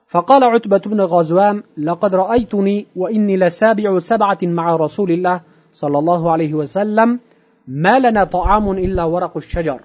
فقال 0.07 0.43
عتبة 0.43 0.77
بن 0.77 1.01
غزوان 1.01 1.63
لقد 1.77 2.15
رأيتني 2.15 2.85
وإني 2.95 3.37
لسابع 3.37 3.99
سبعة 3.99 4.37
مع 4.43 4.75
رسول 4.75 5.11
الله 5.11 5.41
صلى 5.73 5.99
الله 5.99 6.31
عليه 6.31 6.53
وسلم 6.53 7.19
ما 7.67 7.99
لنا 7.99 8.23
طعام 8.23 8.71
إلا 8.71 9.03
ورق 9.03 9.37
الشجر 9.37 9.79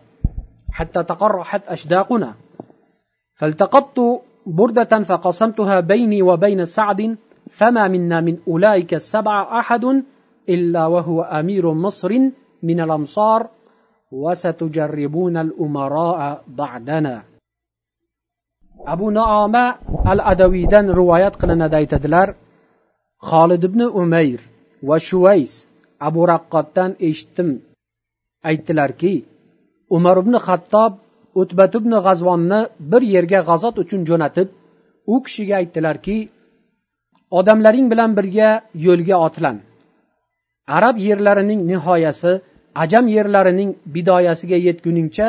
حتى 0.72 1.02
تقرحت 1.02 1.68
أشداقنا. 1.68 2.34
فالتقطت 3.36 4.20
بردة 4.46 5.02
فقسمتها 5.02 5.80
بيني 5.80 6.22
وبين 6.22 6.64
سعد 6.64 7.16
فما 7.50 7.88
منا 7.88 8.20
من 8.20 8.38
أولئك 8.48 8.96
و 8.96 9.58
أحد 9.60 10.02
إلا 10.48 10.86
وهو 10.86 11.22
أمير 11.22 11.72
مصر 11.72 12.18
من 12.62 12.80
الأمصار 12.80 13.48
وستجربون 14.12 15.36
الأمراء 15.36 16.44
بعدنا. 16.48 17.22
أبو 18.86 19.10
نعامة 19.10 19.74
و 19.88 20.14
نعماء 20.14 20.90
روايات 20.90 21.36
قلنا 21.36 21.66
دايت 21.66 21.94
تدلر 21.94 22.34
خالد 23.18 23.66
بن 23.66 23.82
أمير 23.82 24.40
م 24.82 24.86
ي 24.86 24.88
وشويس 24.88 25.68
أ 26.02 26.08
رقتان 26.08 26.94
إشتم. 27.02 27.58
أي 28.46 28.54
ي 28.54 28.56
تلركي 28.56 29.24
عمر 29.92 30.20
بن 30.20 30.38
خطاب 30.38 30.98
o'tbat 31.40 31.72
ibn 31.78 31.92
g'azvonni 32.06 32.60
bir 32.90 33.02
yerga 33.14 33.40
g'azot 33.48 33.76
uchun 33.82 34.00
jo'natib 34.08 34.48
u 35.12 35.14
kishiga 35.24 35.54
aytdilarki 35.60 36.16
odamlaring 37.38 37.86
bilan 37.92 38.10
birga 38.18 38.50
yo'lga 38.86 39.16
otlan. 39.26 39.56
Arab 40.76 40.96
yerlarining 41.08 41.60
nihoyasi 41.70 42.32
ajam 42.82 43.06
yerlarining 43.16 43.70
bidoyasiga 43.94 44.58
yetguningcha 44.66 45.28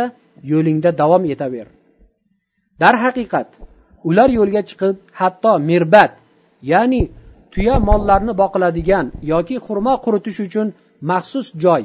yo'lingda 0.51 0.89
davom 1.01 1.23
etaver. 1.33 1.67
Darhaqiqat 2.81 3.49
ular 4.09 4.29
yo'lga 4.39 4.61
chiqib 4.69 4.95
hatto 5.19 5.51
mirbat 5.69 6.11
ya'ni 6.71 7.01
tuya 7.53 7.75
mollarni 7.87 8.33
boqiladigan 8.41 9.05
yoki 9.31 9.55
xurmo 9.65 9.93
quritish 10.05 10.39
uchun 10.47 10.67
maxsus 11.09 11.47
joy 11.63 11.83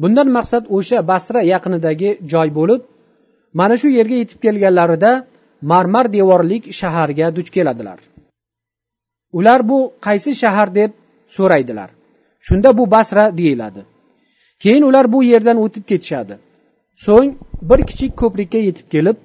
bundan 0.00 0.28
maqsad 0.36 0.64
o'sha 0.76 0.98
basra 1.10 1.40
yaqinidagi 1.52 2.10
joy 2.32 2.48
bo'lib 2.58 2.80
mana 3.58 3.76
shu 3.80 3.88
yerga 3.98 4.16
yetib 4.22 4.38
kelganlarida 4.44 5.12
marmar 5.70 6.06
devorlik 6.16 6.72
shaharga 6.80 7.26
duch 7.36 7.50
keladilar. 7.56 7.98
Ular 9.38 9.60
bu 9.68 9.78
qaysi 10.06 10.30
shahar 10.42 10.68
deb 10.78 10.90
so'raydilar. 11.36 11.90
Shunda 12.46 12.70
bu 12.78 12.84
basra 12.94 13.24
deyiladi. 13.38 13.82
Keyin 14.62 14.82
ular 14.88 15.06
bu 15.12 15.18
yerdan 15.32 15.56
o'tib 15.64 15.84
ketishadi. 15.90 16.34
So'ng 17.04 17.30
bir 17.68 17.80
kichik 17.88 18.12
ko'prikka 18.20 18.60
yetib 18.68 18.86
kelib 18.94 19.16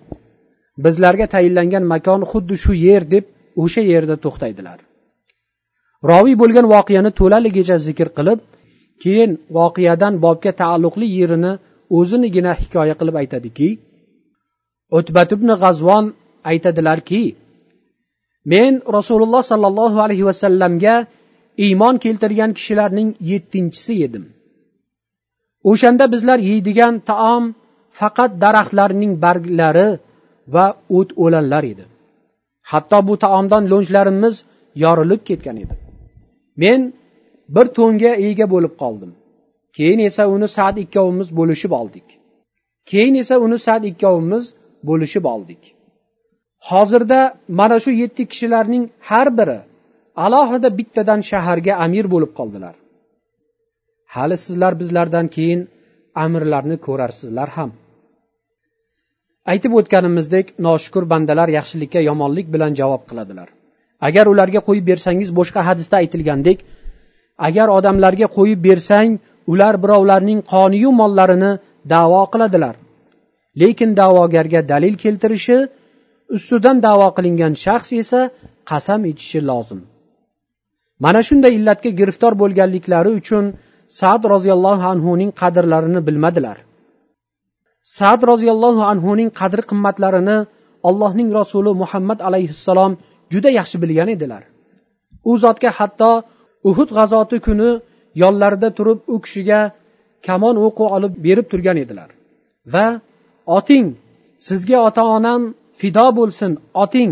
bizlarga 0.86 1.26
tayinlangan 1.34 1.84
makon 1.94 2.22
xuddi 2.32 2.56
shu 2.64 2.74
yer 2.88 3.04
deb 3.14 3.26
o'sha 3.64 3.82
yerda 3.92 4.16
to'xtaydilar. 4.26 4.80
Roviy 6.10 6.36
bo'lgan 6.42 6.66
voqeani 6.76 7.12
to'laligicha 7.20 7.78
zikr 7.88 8.10
qilib 8.18 8.40
keyin 9.04 9.32
voqeadan 9.58 10.14
bobga 10.26 10.52
taalluqli 10.62 11.08
yerini 11.20 11.52
o'zinigina 11.98 12.52
hikoya 12.62 12.96
qilib 13.00 13.16
aytadiki 13.22 13.70
o'tbat 14.98 15.30
ibn 15.38 15.50
g'azvon 15.62 16.06
aytadilarki 16.52 17.24
men 18.52 18.72
rasululloh 18.98 19.44
sollallohu 19.52 19.98
alayhi 20.06 20.26
vasallamga 20.30 20.96
iymon 21.66 21.96
keltirgan 22.04 22.52
kishilarning 22.58 23.10
yettinchisi 23.32 23.94
edim. 24.08 24.26
O'shanda 25.70 26.06
bizlar 26.14 26.40
yeydigan 26.50 26.96
taom 27.10 27.44
faqat 28.00 28.32
daraxtlarning 28.44 29.14
barglari 29.24 29.90
va 30.54 30.66
o't 30.98 31.10
o'lanlar 31.24 31.64
edi. 31.74 31.86
Hatto 32.72 33.00
bu 33.08 33.14
taomdan 33.24 33.64
lo'nchlarimiz 33.72 34.36
yorilib 34.84 35.22
ketgan 35.30 35.58
edi. 35.64 35.76
Men 36.62 36.82
bir 37.56 37.66
to'nga 37.78 38.12
ega 38.28 38.46
bo'lib 38.54 38.74
qoldim. 38.82 39.12
Keyin 39.78 40.00
esa 40.10 40.24
uni 40.36 40.48
sad 40.58 40.76
ikkovimiz 40.84 41.28
bo'lishib 41.40 41.72
oldik. 41.82 42.08
Keyin 42.90 43.16
esa 43.24 43.36
uni 43.46 43.58
sad 43.68 43.84
ikkovimiz 43.92 44.44
bo'lishib 44.88 45.26
oldik. 45.34 45.62
Hozirda 46.70 47.20
mana 47.60 47.78
shu 47.84 47.92
yetti 48.02 48.24
kishilarning 48.32 48.84
har 49.10 49.28
biri 49.40 49.60
alohida 50.26 50.70
bittadan 50.80 51.22
shaharga 51.30 51.74
amir 51.86 52.06
bo'lib 52.14 52.32
qoldilar. 52.40 52.76
Hali 54.16 54.38
sizlar 54.46 54.74
bizlardan 54.82 55.28
keyin 55.36 55.62
amirlarni 56.26 56.78
ko'rarsizlar 56.88 57.50
ham. 57.58 57.72
Aytib 59.52 59.74
o'tganimizdek 59.80 60.46
noshukur 60.68 61.04
bandalar 61.14 61.50
yaxshilikka 61.58 62.00
yomonlik 62.10 62.48
bilan 62.54 62.72
javob 62.80 63.04
qiladilar. 63.10 63.48
Agar 64.08 64.26
ularga 64.34 64.62
qo'yib 64.68 64.86
bersangiz 64.92 65.30
boshqa 65.40 65.62
hadisda 65.70 65.96
aytilgandek 66.02 66.60
agar 67.48 67.68
odamlarga 67.78 68.28
qo'yib 68.38 68.60
bersang 68.68 69.12
ular 69.52 69.76
birovlarning 69.84 70.40
qoniyu 70.54 70.92
mollarini 71.02 71.52
davo 71.94 72.22
qiladilar. 72.34 72.76
Lekin 73.62 73.92
da'vogarga 74.00 74.62
dalil 74.72 74.96
keltirishi 75.04 75.58
ustidan 76.36 76.78
davo 76.86 77.08
qilingan 77.18 77.54
shaxs 77.64 77.90
esa 78.04 78.22
qasam 78.70 79.02
ichishi 79.12 79.40
lozim. 79.50 79.80
Mana 81.04 81.22
shunday 81.28 81.52
illatga 81.58 81.92
giriftor 82.00 82.34
bo'lganliklari 82.42 83.12
uchun 83.20 83.46
sad 84.00 84.22
roziyallohu 84.34 84.86
anhuning 84.94 85.32
qadrlarini 85.42 86.02
bilmadilar. 86.08 86.58
Sad 87.98 88.22
roziyallohu 88.32 88.82
anhuning 88.92 89.30
qadri 89.40 89.64
qimmatlarini 89.70 90.38
allohning 90.90 91.30
rasuli 91.40 91.72
muhammad 91.82 92.20
alayhissalom 92.28 92.92
juda 93.34 93.50
yaxshi 93.60 93.78
bilgan 93.84 94.10
edilar. 94.16 94.44
U 95.30 95.32
zotga 95.44 95.70
hatto 95.80 96.12
uhud 96.70 96.90
g'azoti 96.98 97.38
kuni 97.48 97.70
yonlarida 98.24 98.70
turib 98.78 99.00
u 99.14 99.16
kishiga 99.24 99.60
kamon 100.28 100.56
o'qi 100.66 100.86
olib 100.96 101.14
berib 101.26 101.46
turgan 101.52 101.78
edilar 101.84 102.10
va 102.74 102.86
oting 103.58 103.88
sizga 104.48 104.78
ota 104.88 105.04
onam 105.18 105.42
fido 105.80 106.08
bo'lsin 106.18 106.52
oting 106.84 107.12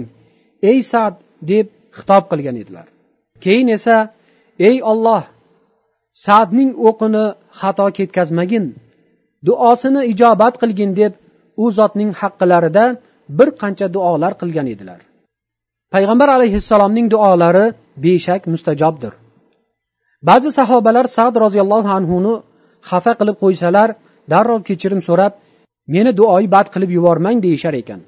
ey 0.69 0.79
sad 0.91 1.13
deb 1.51 1.65
xitob 1.97 2.23
qilgan 2.31 2.55
edilar. 2.63 2.87
Keyin 3.43 3.67
esa 3.77 3.97
ey 4.69 4.77
olloh 4.91 5.23
sadning 6.25 6.71
o'qini 6.87 7.25
xato 7.59 7.87
ketkazmagin 7.97 8.65
duosini 9.47 10.01
ijobat 10.11 10.53
qilgin 10.61 10.91
deb 10.99 11.13
u 11.63 11.65
zotning 11.77 12.11
haqqilarida 12.21 12.85
bir 13.37 13.49
qancha 13.61 13.87
duolar 13.95 14.33
qilgan 14.41 14.67
edilar. 14.73 14.99
Payg'ambar 15.93 16.29
alayhissalomning 16.37 17.07
duolari 17.13 17.65
beshak 18.03 18.41
mustajobdir. 18.53 19.13
Ba'zi 20.29 20.49
sahobalar 20.59 21.05
sad 21.17 21.33
roziyallohu 21.43 21.89
anhuni 21.99 22.33
xafa 22.89 23.13
qilib 23.19 23.37
qo'ysalar 23.43 23.89
darrov 24.31 24.59
kechirim 24.69 25.01
so'rab 25.07 25.33
meni 25.93 26.11
duoyi 26.19 26.47
bad 26.55 26.67
qilib 26.73 26.91
yubormang 26.97 27.37
deyishar 27.45 27.75
ekan. 27.81 28.01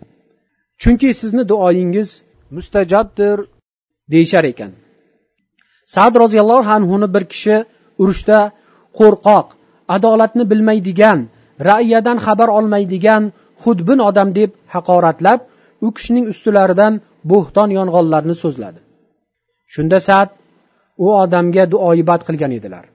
Chunki 0.81 1.09
sizni 1.21 1.43
duoyingiz 1.51 2.09
mustajabdir 2.55 3.37
deyishar 4.13 4.45
ekan. 4.51 4.71
Sad 5.95 6.13
roziyallohu 6.23 6.69
anhuni 6.77 7.07
bir 7.15 7.23
kishi 7.31 7.55
urushda 8.01 8.39
qo'rqoq 8.99 9.47
adolatni 9.95 10.43
bilmaydigan 10.51 11.19
raiyadan 11.69 12.17
xabar 12.25 12.49
olmaydigan 12.57 13.23
xudbin 13.63 13.99
odam 14.09 14.29
deb 14.39 14.51
haqoratlab 14.73 15.39
u 15.85 15.87
kishining 15.95 16.25
ustilaridan 16.33 16.93
bo'xton 17.31 17.69
yong'onlarni 17.77 18.35
so'zladi. 18.43 18.79
Shunda 19.73 19.99
sad 20.07 20.29
u 21.05 21.07
odamga 21.23 21.63
duoibad 21.73 22.21
qilgan 22.27 22.51
edilar. 22.59 22.85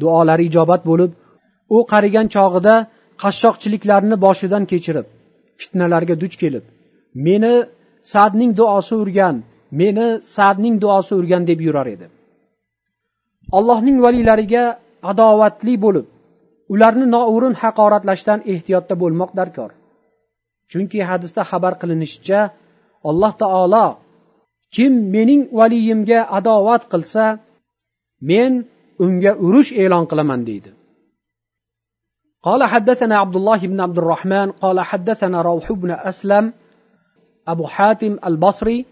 Duolari 0.00 0.44
ijobat 0.50 0.82
bo'lib 0.90 1.10
u 1.76 1.78
qarigan 1.92 2.26
chog'ida 2.34 2.74
qashshoqchiliklarni 3.22 4.16
boshidan 4.26 4.64
kechirib 4.72 5.06
fitnalarga 5.60 6.14
duch 6.22 6.36
kelib 6.42 6.64
meni 7.26 7.54
sadning 8.12 8.52
duosi 8.60 8.94
urgan 9.02 9.36
meni 9.80 10.06
sadning 10.36 10.76
duosi 10.82 11.12
urgan 11.20 11.42
deb 11.50 11.60
yurar 11.66 11.86
edi. 11.94 12.06
Allohning 13.58 13.98
valiylariga 14.04 14.64
adovatli 15.10 15.74
bo'lib 15.84 16.06
ularni 16.72 17.06
noo'rin 17.16 17.54
haqoratlashdan 17.62 18.40
ehtiyotda 18.52 18.94
bo'lmoq 19.02 19.30
darkor. 19.40 19.70
Chunki 20.70 20.98
hadisda 21.10 21.42
xabar 21.50 21.72
qilinishicha 21.80 22.40
alloh 23.10 23.32
taolo 23.42 23.86
kim 24.74 24.92
mening 25.14 25.42
valiyimga 25.58 26.20
adovat 26.38 26.82
qilsa 26.92 27.24
men 28.30 28.52
unga 29.04 29.32
urush 29.46 29.70
e'lon 29.82 30.04
qilaman 30.10 30.40
deydi. 30.48 30.70
قال 32.42 32.64
حدثنا 32.64 33.18
عبد 33.18 33.36
الله 33.36 33.58
بن 33.58 33.80
عبد 33.80 33.98
الرحمن 33.98 34.52
قال 34.52 34.80
حدثنا 34.80 35.42
روح 35.42 35.72
بن 35.72 35.90
أسلم 35.90 36.52
أبو 37.48 37.66
حاتم 37.66 38.16
البصري 38.26 38.86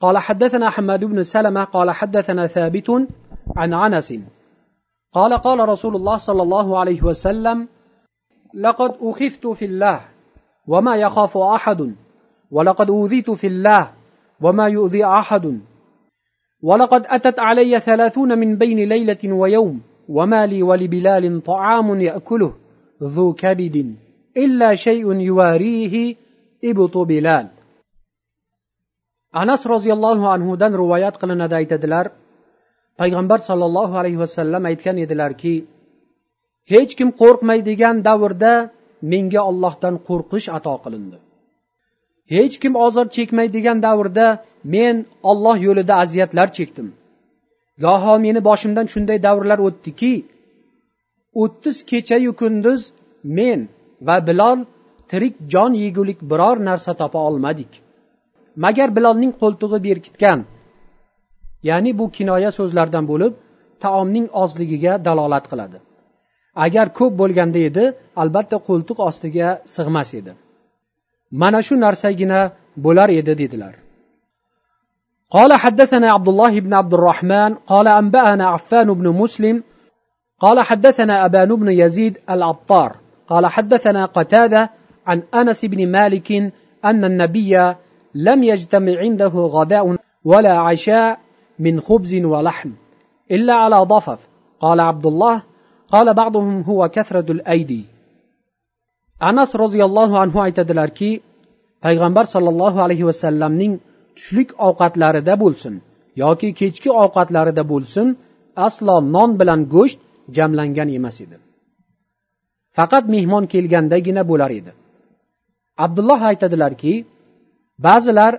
قال 0.00 0.18
حدثنا 0.18 0.70
حماد 0.70 1.04
بن 1.04 1.22
سلمة 1.22 1.64
قال 1.64 1.90
حدثنا 1.90 2.46
ثابت 2.46 2.90
عن 3.56 3.74
عنس 3.74 4.14
قال 5.12 5.32
قال 5.32 5.68
رسول 5.68 5.96
الله 5.96 6.16
صلى 6.16 6.42
الله 6.42 6.78
عليه 6.78 7.02
وسلم 7.02 7.68
لقد 8.54 8.94
أخفت 9.00 9.46
في 9.46 9.64
الله 9.64 10.00
وما 10.66 10.96
يخاف 10.96 11.36
أحد 11.38 11.94
ولقد 12.50 12.90
أوذيت 12.90 13.30
في 13.30 13.46
الله 13.46 13.90
وما 14.40 14.68
يؤذي 14.68 15.04
أحد 15.04 15.60
ولقد 16.62 17.06
أتت 17.06 17.40
علي 17.40 17.80
ثلاثون 17.80 18.38
من 18.38 18.56
بين 18.56 18.88
ليلة 18.88 19.18
ويوم 19.24 19.80
وما 20.08 20.46
لي 20.46 20.62
ولبلال 20.62 21.42
طعام 21.42 22.00
يأكله. 22.00 22.61
ذو 23.03 23.33
كبد 23.33 23.95
إلا 24.37 24.75
شيء 24.75 25.05
يواريه 25.29 26.15
إبط 26.63 26.97
بلال 26.97 27.47
anas 29.41 29.61
roziyallohu 29.73 30.25
anhudan 30.35 30.71
rivoyat 30.81 31.15
qilinadi 31.21 31.55
aytadilar 31.61 32.05
payg'ambar 32.99 33.39
sollallohu 33.49 33.93
alayhi 34.01 34.19
vasallam 34.23 34.63
aytgan 34.71 34.97
edilarki 35.05 35.53
hech 36.73 36.91
kim 36.99 37.09
qo'rqmaydigan 37.21 37.95
davrda 38.07 38.53
menga 39.11 39.41
ollohdan 39.49 39.95
qo'rqish 40.07 40.47
ato 40.57 40.75
qilindi 40.83 41.17
hech 42.35 42.55
kim 42.63 42.73
ozor 42.85 43.05
chekmaydigan 43.15 43.77
davrda 43.87 44.27
men 44.73 44.95
olloh 45.31 45.55
yo'lida 45.67 45.93
aziyatlar 46.03 46.47
chekdim 46.57 46.87
goho 47.85 48.13
meni 48.25 48.39
boshimdan 48.49 48.87
shunday 48.93 49.17
davrlar 49.27 49.59
o'tdiki 49.67 50.13
o'ttiz 51.41 51.77
kechayu 51.89 52.31
kunduz 52.41 52.81
men 53.37 53.59
va 54.07 54.15
bilol 54.27 54.59
tirik 55.09 55.35
jon 55.53 55.71
yegulik 55.83 56.19
biror 56.31 56.57
narsa 56.69 56.91
topa 57.01 57.19
olmadik 57.29 57.71
magar 58.63 58.89
bilolning 58.97 59.33
qo'ltig'i 59.41 59.79
berkitgan 59.87 60.39
ya'ni 61.69 61.91
bu 61.99 62.05
kinoya 62.17 62.49
so'zlardan 62.59 63.05
bo'lib 63.11 63.33
taomning 63.83 64.27
ozligiga 64.43 64.93
dalolat 65.07 65.45
qiladi 65.51 65.77
agar 66.65 66.87
ko'p 66.97 67.13
bo'lganda 67.21 67.59
edi 67.69 67.85
albatta 68.21 68.57
qo'ltiq 68.67 68.97
ostiga 69.09 69.47
sig'mas 69.75 70.09
edi 70.19 70.33
mana 71.41 71.59
shu 71.67 71.73
narsagina 71.85 72.39
bo'lar 72.85 73.09
edi 73.19 73.35
dedilar 73.43 73.73
قال 75.35 75.51
حدثنا 75.63 76.07
عبد 76.15 76.29
الله 76.33 76.59
بن 76.65 76.73
عبد 76.73 76.93
الرحمن 76.93 77.51
قال 77.71 77.87
أنبأنا 78.01 78.45
عفان 78.47 78.87
بن 78.99 79.07
مسلم 79.21 79.63
قال 80.41 80.61
حدثنا 80.61 81.25
أبان 81.25 81.55
بن 81.55 81.67
يزيد 81.71 82.17
العطار 82.29 82.95
قال 83.27 83.47
حدثنا 83.47 84.05
قتادة 84.05 84.71
عن 85.07 85.23
أنس 85.33 85.65
بن 85.65 85.87
مالك 85.87 86.31
أن 86.85 87.05
النبي 87.05 87.73
لم 88.15 88.43
يجتمع 88.43 88.99
عنده 88.99 89.27
غداء 89.27 89.95
ولا 90.25 90.53
عشاء 90.53 91.19
من 91.59 91.81
خبز 91.81 92.15
ولحم 92.15 92.71
إلا 93.31 93.53
على 93.53 93.75
ضفف 93.75 94.19
قال 94.59 94.79
عبد 94.79 95.05
الله 95.05 95.41
قال 95.91 96.13
بعضهم 96.13 96.61
هو 96.61 96.89
كثرة 96.89 97.31
الأيدي 97.31 97.85
anas 99.19 99.55
roziyallohu 99.55 100.15
anhu 100.23 100.37
aytadilarki 100.45 101.21
payg'ambar 101.85 102.25
sollallohu 102.33 102.79
alayhi 102.85 103.05
vasallamning 103.09 103.73
tushlik 104.17 104.49
ovqatlarida 104.67 105.33
bo'lsin 105.43 105.73
yoki 106.23 106.49
kechki 106.59 106.89
ovqatlarida 107.03 107.63
bo'lsin 107.71 108.07
aslo 108.67 108.95
non 109.15 109.29
bilan 109.39 109.61
go'sht 109.75 109.99
jamlangan 110.37 110.89
emas 110.97 111.17
edi 111.25 111.37
faqat 112.77 113.05
mehmon 113.15 113.43
kelgandagina 113.53 114.23
bo'lar 114.31 114.51
edi 114.59 114.71
abdulloh 115.85 116.19
aytadilarki 116.31 116.93
ba'zilar 117.87 118.33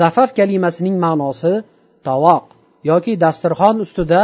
zafaf 0.00 0.30
kalimasining 0.38 0.96
ma'nosi 1.04 1.52
tovoq 2.08 2.44
yoki 2.90 3.12
dasturxon 3.24 3.76
ustida 3.84 4.22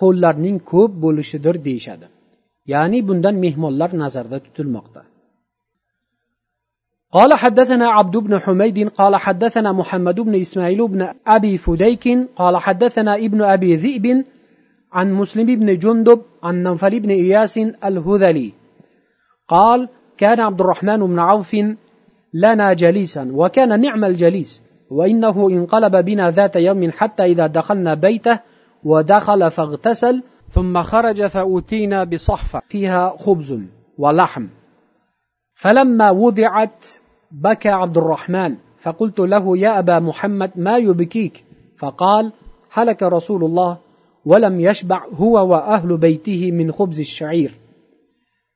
qo'llarning 0.00 0.56
ko'p 0.72 0.92
bo'lishidir 1.04 1.54
deyishadi 1.66 2.06
ya'ni 2.72 2.98
bundan 3.08 3.36
mehmonlar 3.44 3.90
nazarda 4.02 4.38
tutilmoqda 4.46 5.02
قال 7.16 7.34
حدثنا 7.34 7.86
عبد 7.98 8.16
بن 8.16 8.32
حميد 8.38 8.88
قال 8.88 9.16
حدثنا 9.16 9.72
محمد 9.72 10.20
بن 10.20 10.34
اسماعيل 10.44 10.88
بن 10.88 11.08
ابي 11.26 11.58
فديك 11.58 12.04
قال 12.36 12.54
حدثنا 12.56 13.12
ابن 13.26 13.40
ابي 13.42 13.76
ذئب 13.76 14.24
عن 14.93 15.13
مسلم 15.13 15.45
بن 15.45 15.77
جندب 15.77 16.21
عن 16.43 16.63
نوفل 16.63 16.99
بن 16.99 17.09
إياس 17.09 17.57
الهذلي. 17.57 18.53
قال 19.47 19.89
كان 20.17 20.39
عبد 20.39 20.61
الرحمن 20.61 21.07
بن 21.07 21.19
عوف 21.19 21.55
لنا 22.33 22.73
جليسا 22.73 23.31
وكان 23.33 23.81
نعم 23.81 24.05
الجليس 24.05 24.61
وإنه 24.89 25.49
انقلب 25.49 25.95
بنا 25.95 26.31
ذات 26.31 26.55
يوم 26.55 26.91
حتى 26.91 27.25
إذا 27.25 27.47
دخلنا 27.47 27.93
بيته 27.93 28.39
ودخل 28.83 29.51
فاغتسل 29.51 30.23
ثم 30.49 30.81
خرج 30.81 31.27
فأوتينا 31.27 32.03
بصحفة 32.03 32.61
فيها 32.69 33.15
خبز 33.19 33.59
ولحم. 33.97 34.47
فلما 35.53 36.09
وضعت 36.11 36.85
بكى 37.31 37.69
عبد 37.69 37.97
الرحمن 37.97 38.55
فقلت 38.79 39.19
له 39.19 39.57
يا 39.57 39.79
أبا 39.79 39.99
محمد 39.99 40.51
ما 40.55 40.77
يبكيك؟ 40.77 41.43
فقال 41.77 42.33
هلك 42.71 43.03
رسول 43.03 43.43
الله 43.43 43.77
ولم 44.24 44.60
يشبع 44.60 45.06
هو 45.14 45.46
واهل 45.50 45.96
بيته 45.96 46.52
من 46.52 46.72
خبز 46.72 47.00
الشعير 47.00 47.54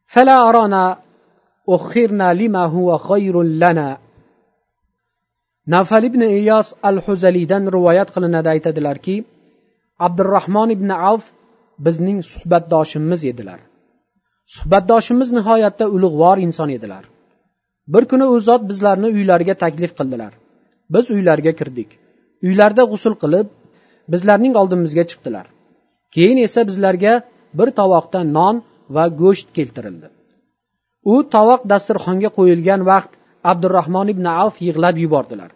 فلا 0.07 0.49
ارانا 0.49 0.99
اخرنا 1.69 2.35
لما 2.35 2.65
هو 2.67 2.99
خير 2.99 3.43
لنا 3.43 3.99
nafal 5.67 6.05
ibn 6.05 6.23
iyos 6.23 6.75
al 6.83 6.97
huzaliydan 7.07 7.65
rivoyat 7.75 8.09
qilinadi 8.15 8.49
aytadilarki 8.55 9.17
abdurahmon 10.07 10.71
ibn 10.77 10.91
avf 10.91 11.25
bizning 11.87 12.19
suhbatdoshimiz 12.33 13.25
edilar 13.33 13.61
suhbatdoshimiz 14.55 15.29
nihoyatda 15.39 15.87
ulug'vor 15.97 16.37
inson 16.47 16.71
edilar 16.77 17.05
bir 17.93 18.05
kuni 18.11 18.27
u 18.35 18.41
zot 18.49 18.63
bizlarni 18.71 19.09
uylariga 19.19 19.55
taklif 19.65 19.93
qildilar 19.99 20.33
biz 20.95 21.05
uylariga 21.17 21.53
kirdik 21.61 21.91
uylarida 22.47 22.85
g'usul 22.93 23.15
qilib 23.23 23.47
bizlarning 24.13 24.55
oldimizga 24.63 25.05
chiqdilar 25.11 25.47
keyin 26.16 26.38
esa 26.48 26.62
bizlarga 26.70 27.14
bir 27.58 27.70
tovoqda 27.80 28.20
non 28.38 28.56
va 28.96 29.06
go'sht 29.22 29.48
keltirildi. 29.58 30.08
U 31.14 31.16
tovoq 31.36 31.62
dasturxonga 31.72 32.30
qo'yilgan 32.38 32.82
vaqt 32.92 33.12
abdurahmon 33.52 34.08
ibn 34.14 34.26
avf 34.44 34.56
yig'lab 34.68 34.96
yubordilar. 35.04 35.52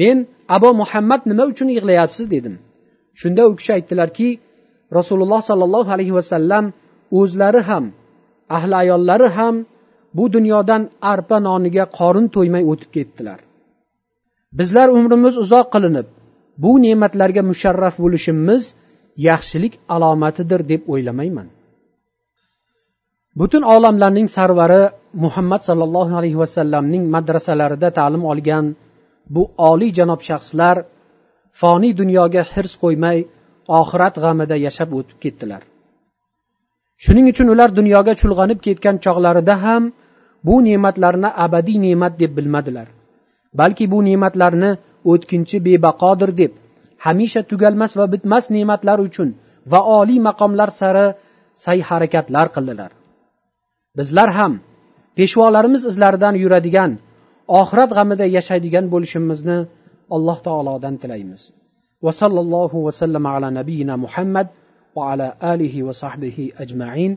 Men 0.00 0.16
abu 0.56 0.70
muhammad 0.80 1.20
nima 1.30 1.44
uchun 1.52 1.68
yig'layapsiz? 1.76 2.26
dedim. 2.34 2.54
Shunda 3.20 3.42
u 3.50 3.52
kishi 3.58 3.72
aytdilarki 3.76 4.28
rasululloh 4.98 5.40
sollallohu 5.50 5.90
alayhi 5.96 6.14
vasallam 6.18 6.64
o'zlari 7.20 7.60
ham 7.68 7.84
ahli 8.56 8.74
ayollari 8.82 9.28
ham 9.38 9.54
bu 10.16 10.24
dunyodan 10.36 10.82
arpa 11.12 11.36
noniga 11.48 11.84
qorin 11.98 12.26
to'ymay 12.34 12.64
o'tib 12.72 12.90
ketdilar. 12.96 13.38
Bizlar 14.58 14.88
umrimiz 14.98 15.34
uzoq 15.44 15.66
qilinib 15.74 16.06
bu 16.62 16.70
ne'matlarga 16.84 17.42
musharraf 17.50 17.94
bo'lishimiz 18.04 18.62
yaxshilik 19.16 19.74
alomatidir 19.88 20.60
deb 20.68 20.82
o'ylamayman. 20.92 21.48
Butun 23.40 23.62
olamlarning 23.74 24.28
sarvari 24.36 24.82
muhammad 25.24 25.62
sollallohu 25.68 26.16
alayhi 26.20 26.38
vasallamning 26.44 27.04
madrasalarida 27.14 27.90
ta'lim 27.98 28.24
olgan 28.32 28.66
bu 29.34 29.42
oliy 29.70 29.92
janob 29.98 30.20
shaxslar 30.28 30.76
foniy 31.60 31.92
dunyoga 32.00 32.42
hirs 32.52 32.74
qo'ymay 32.82 33.18
oxirat 33.80 34.14
g'amida 34.22 34.56
yashab 34.66 34.90
o'tib 34.98 35.18
ketdilar. 35.24 35.62
Shuning 37.04 37.26
uchun 37.32 37.48
ular 37.54 37.70
dunyoga 37.78 38.12
chulg'anib 38.20 38.58
ketgan 38.66 38.96
chog'larida 39.04 39.54
ham 39.64 39.82
bu 40.46 40.54
ne'matlarni 40.66 41.30
abadiy 41.44 41.78
ne'mat 41.86 42.12
deb 42.22 42.32
bilmadilar 42.38 42.88
balki 43.60 43.84
bu 43.92 43.98
ne'matlarni 44.08 44.70
o'tkinchi 45.12 45.56
bebaqodir 45.66 46.30
deb 46.40 46.52
hamisha 47.04 47.42
tugalmas 47.50 47.92
va 48.00 48.06
bitmas 48.14 48.44
ne'matlar 48.54 48.98
uchun 49.08 49.28
va 49.72 49.80
oliy 49.98 50.20
maqomlar 50.28 50.70
sari 50.80 51.06
sa'y 51.64 51.80
harakatlar 51.88 52.46
qildilar. 52.54 52.90
Bizlar 53.98 54.30
ham 54.38 54.52
peshvolarimiz 55.16 55.82
izlaridan 55.90 56.34
yuradigan 56.42 56.92
oxirat 57.60 57.90
g'amida 57.96 58.26
yashaydigan 58.36 58.86
bo'lishimizni 58.92 59.58
alloh 60.16 60.38
taolodan 60.46 60.94
tilaymiz. 61.02 61.42
Va 62.04 62.12
sallallohu 62.20 62.78
vasallam 62.86 63.24
ala 63.34 63.48
nabiyina 63.58 63.94
muhammad 64.04 64.46
va 64.96 65.02
ala 65.12 65.26
alihi 65.52 65.86
va 65.86 65.94
sahbihi 66.02 66.52
ajmain. 66.64 67.12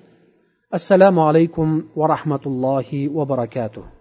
Assalomu 0.78 1.22
alaykum 1.30 1.70
va 2.00 2.06
rahmatullohi 2.14 3.02
va 3.18 3.24
barakatuh. 3.32 3.95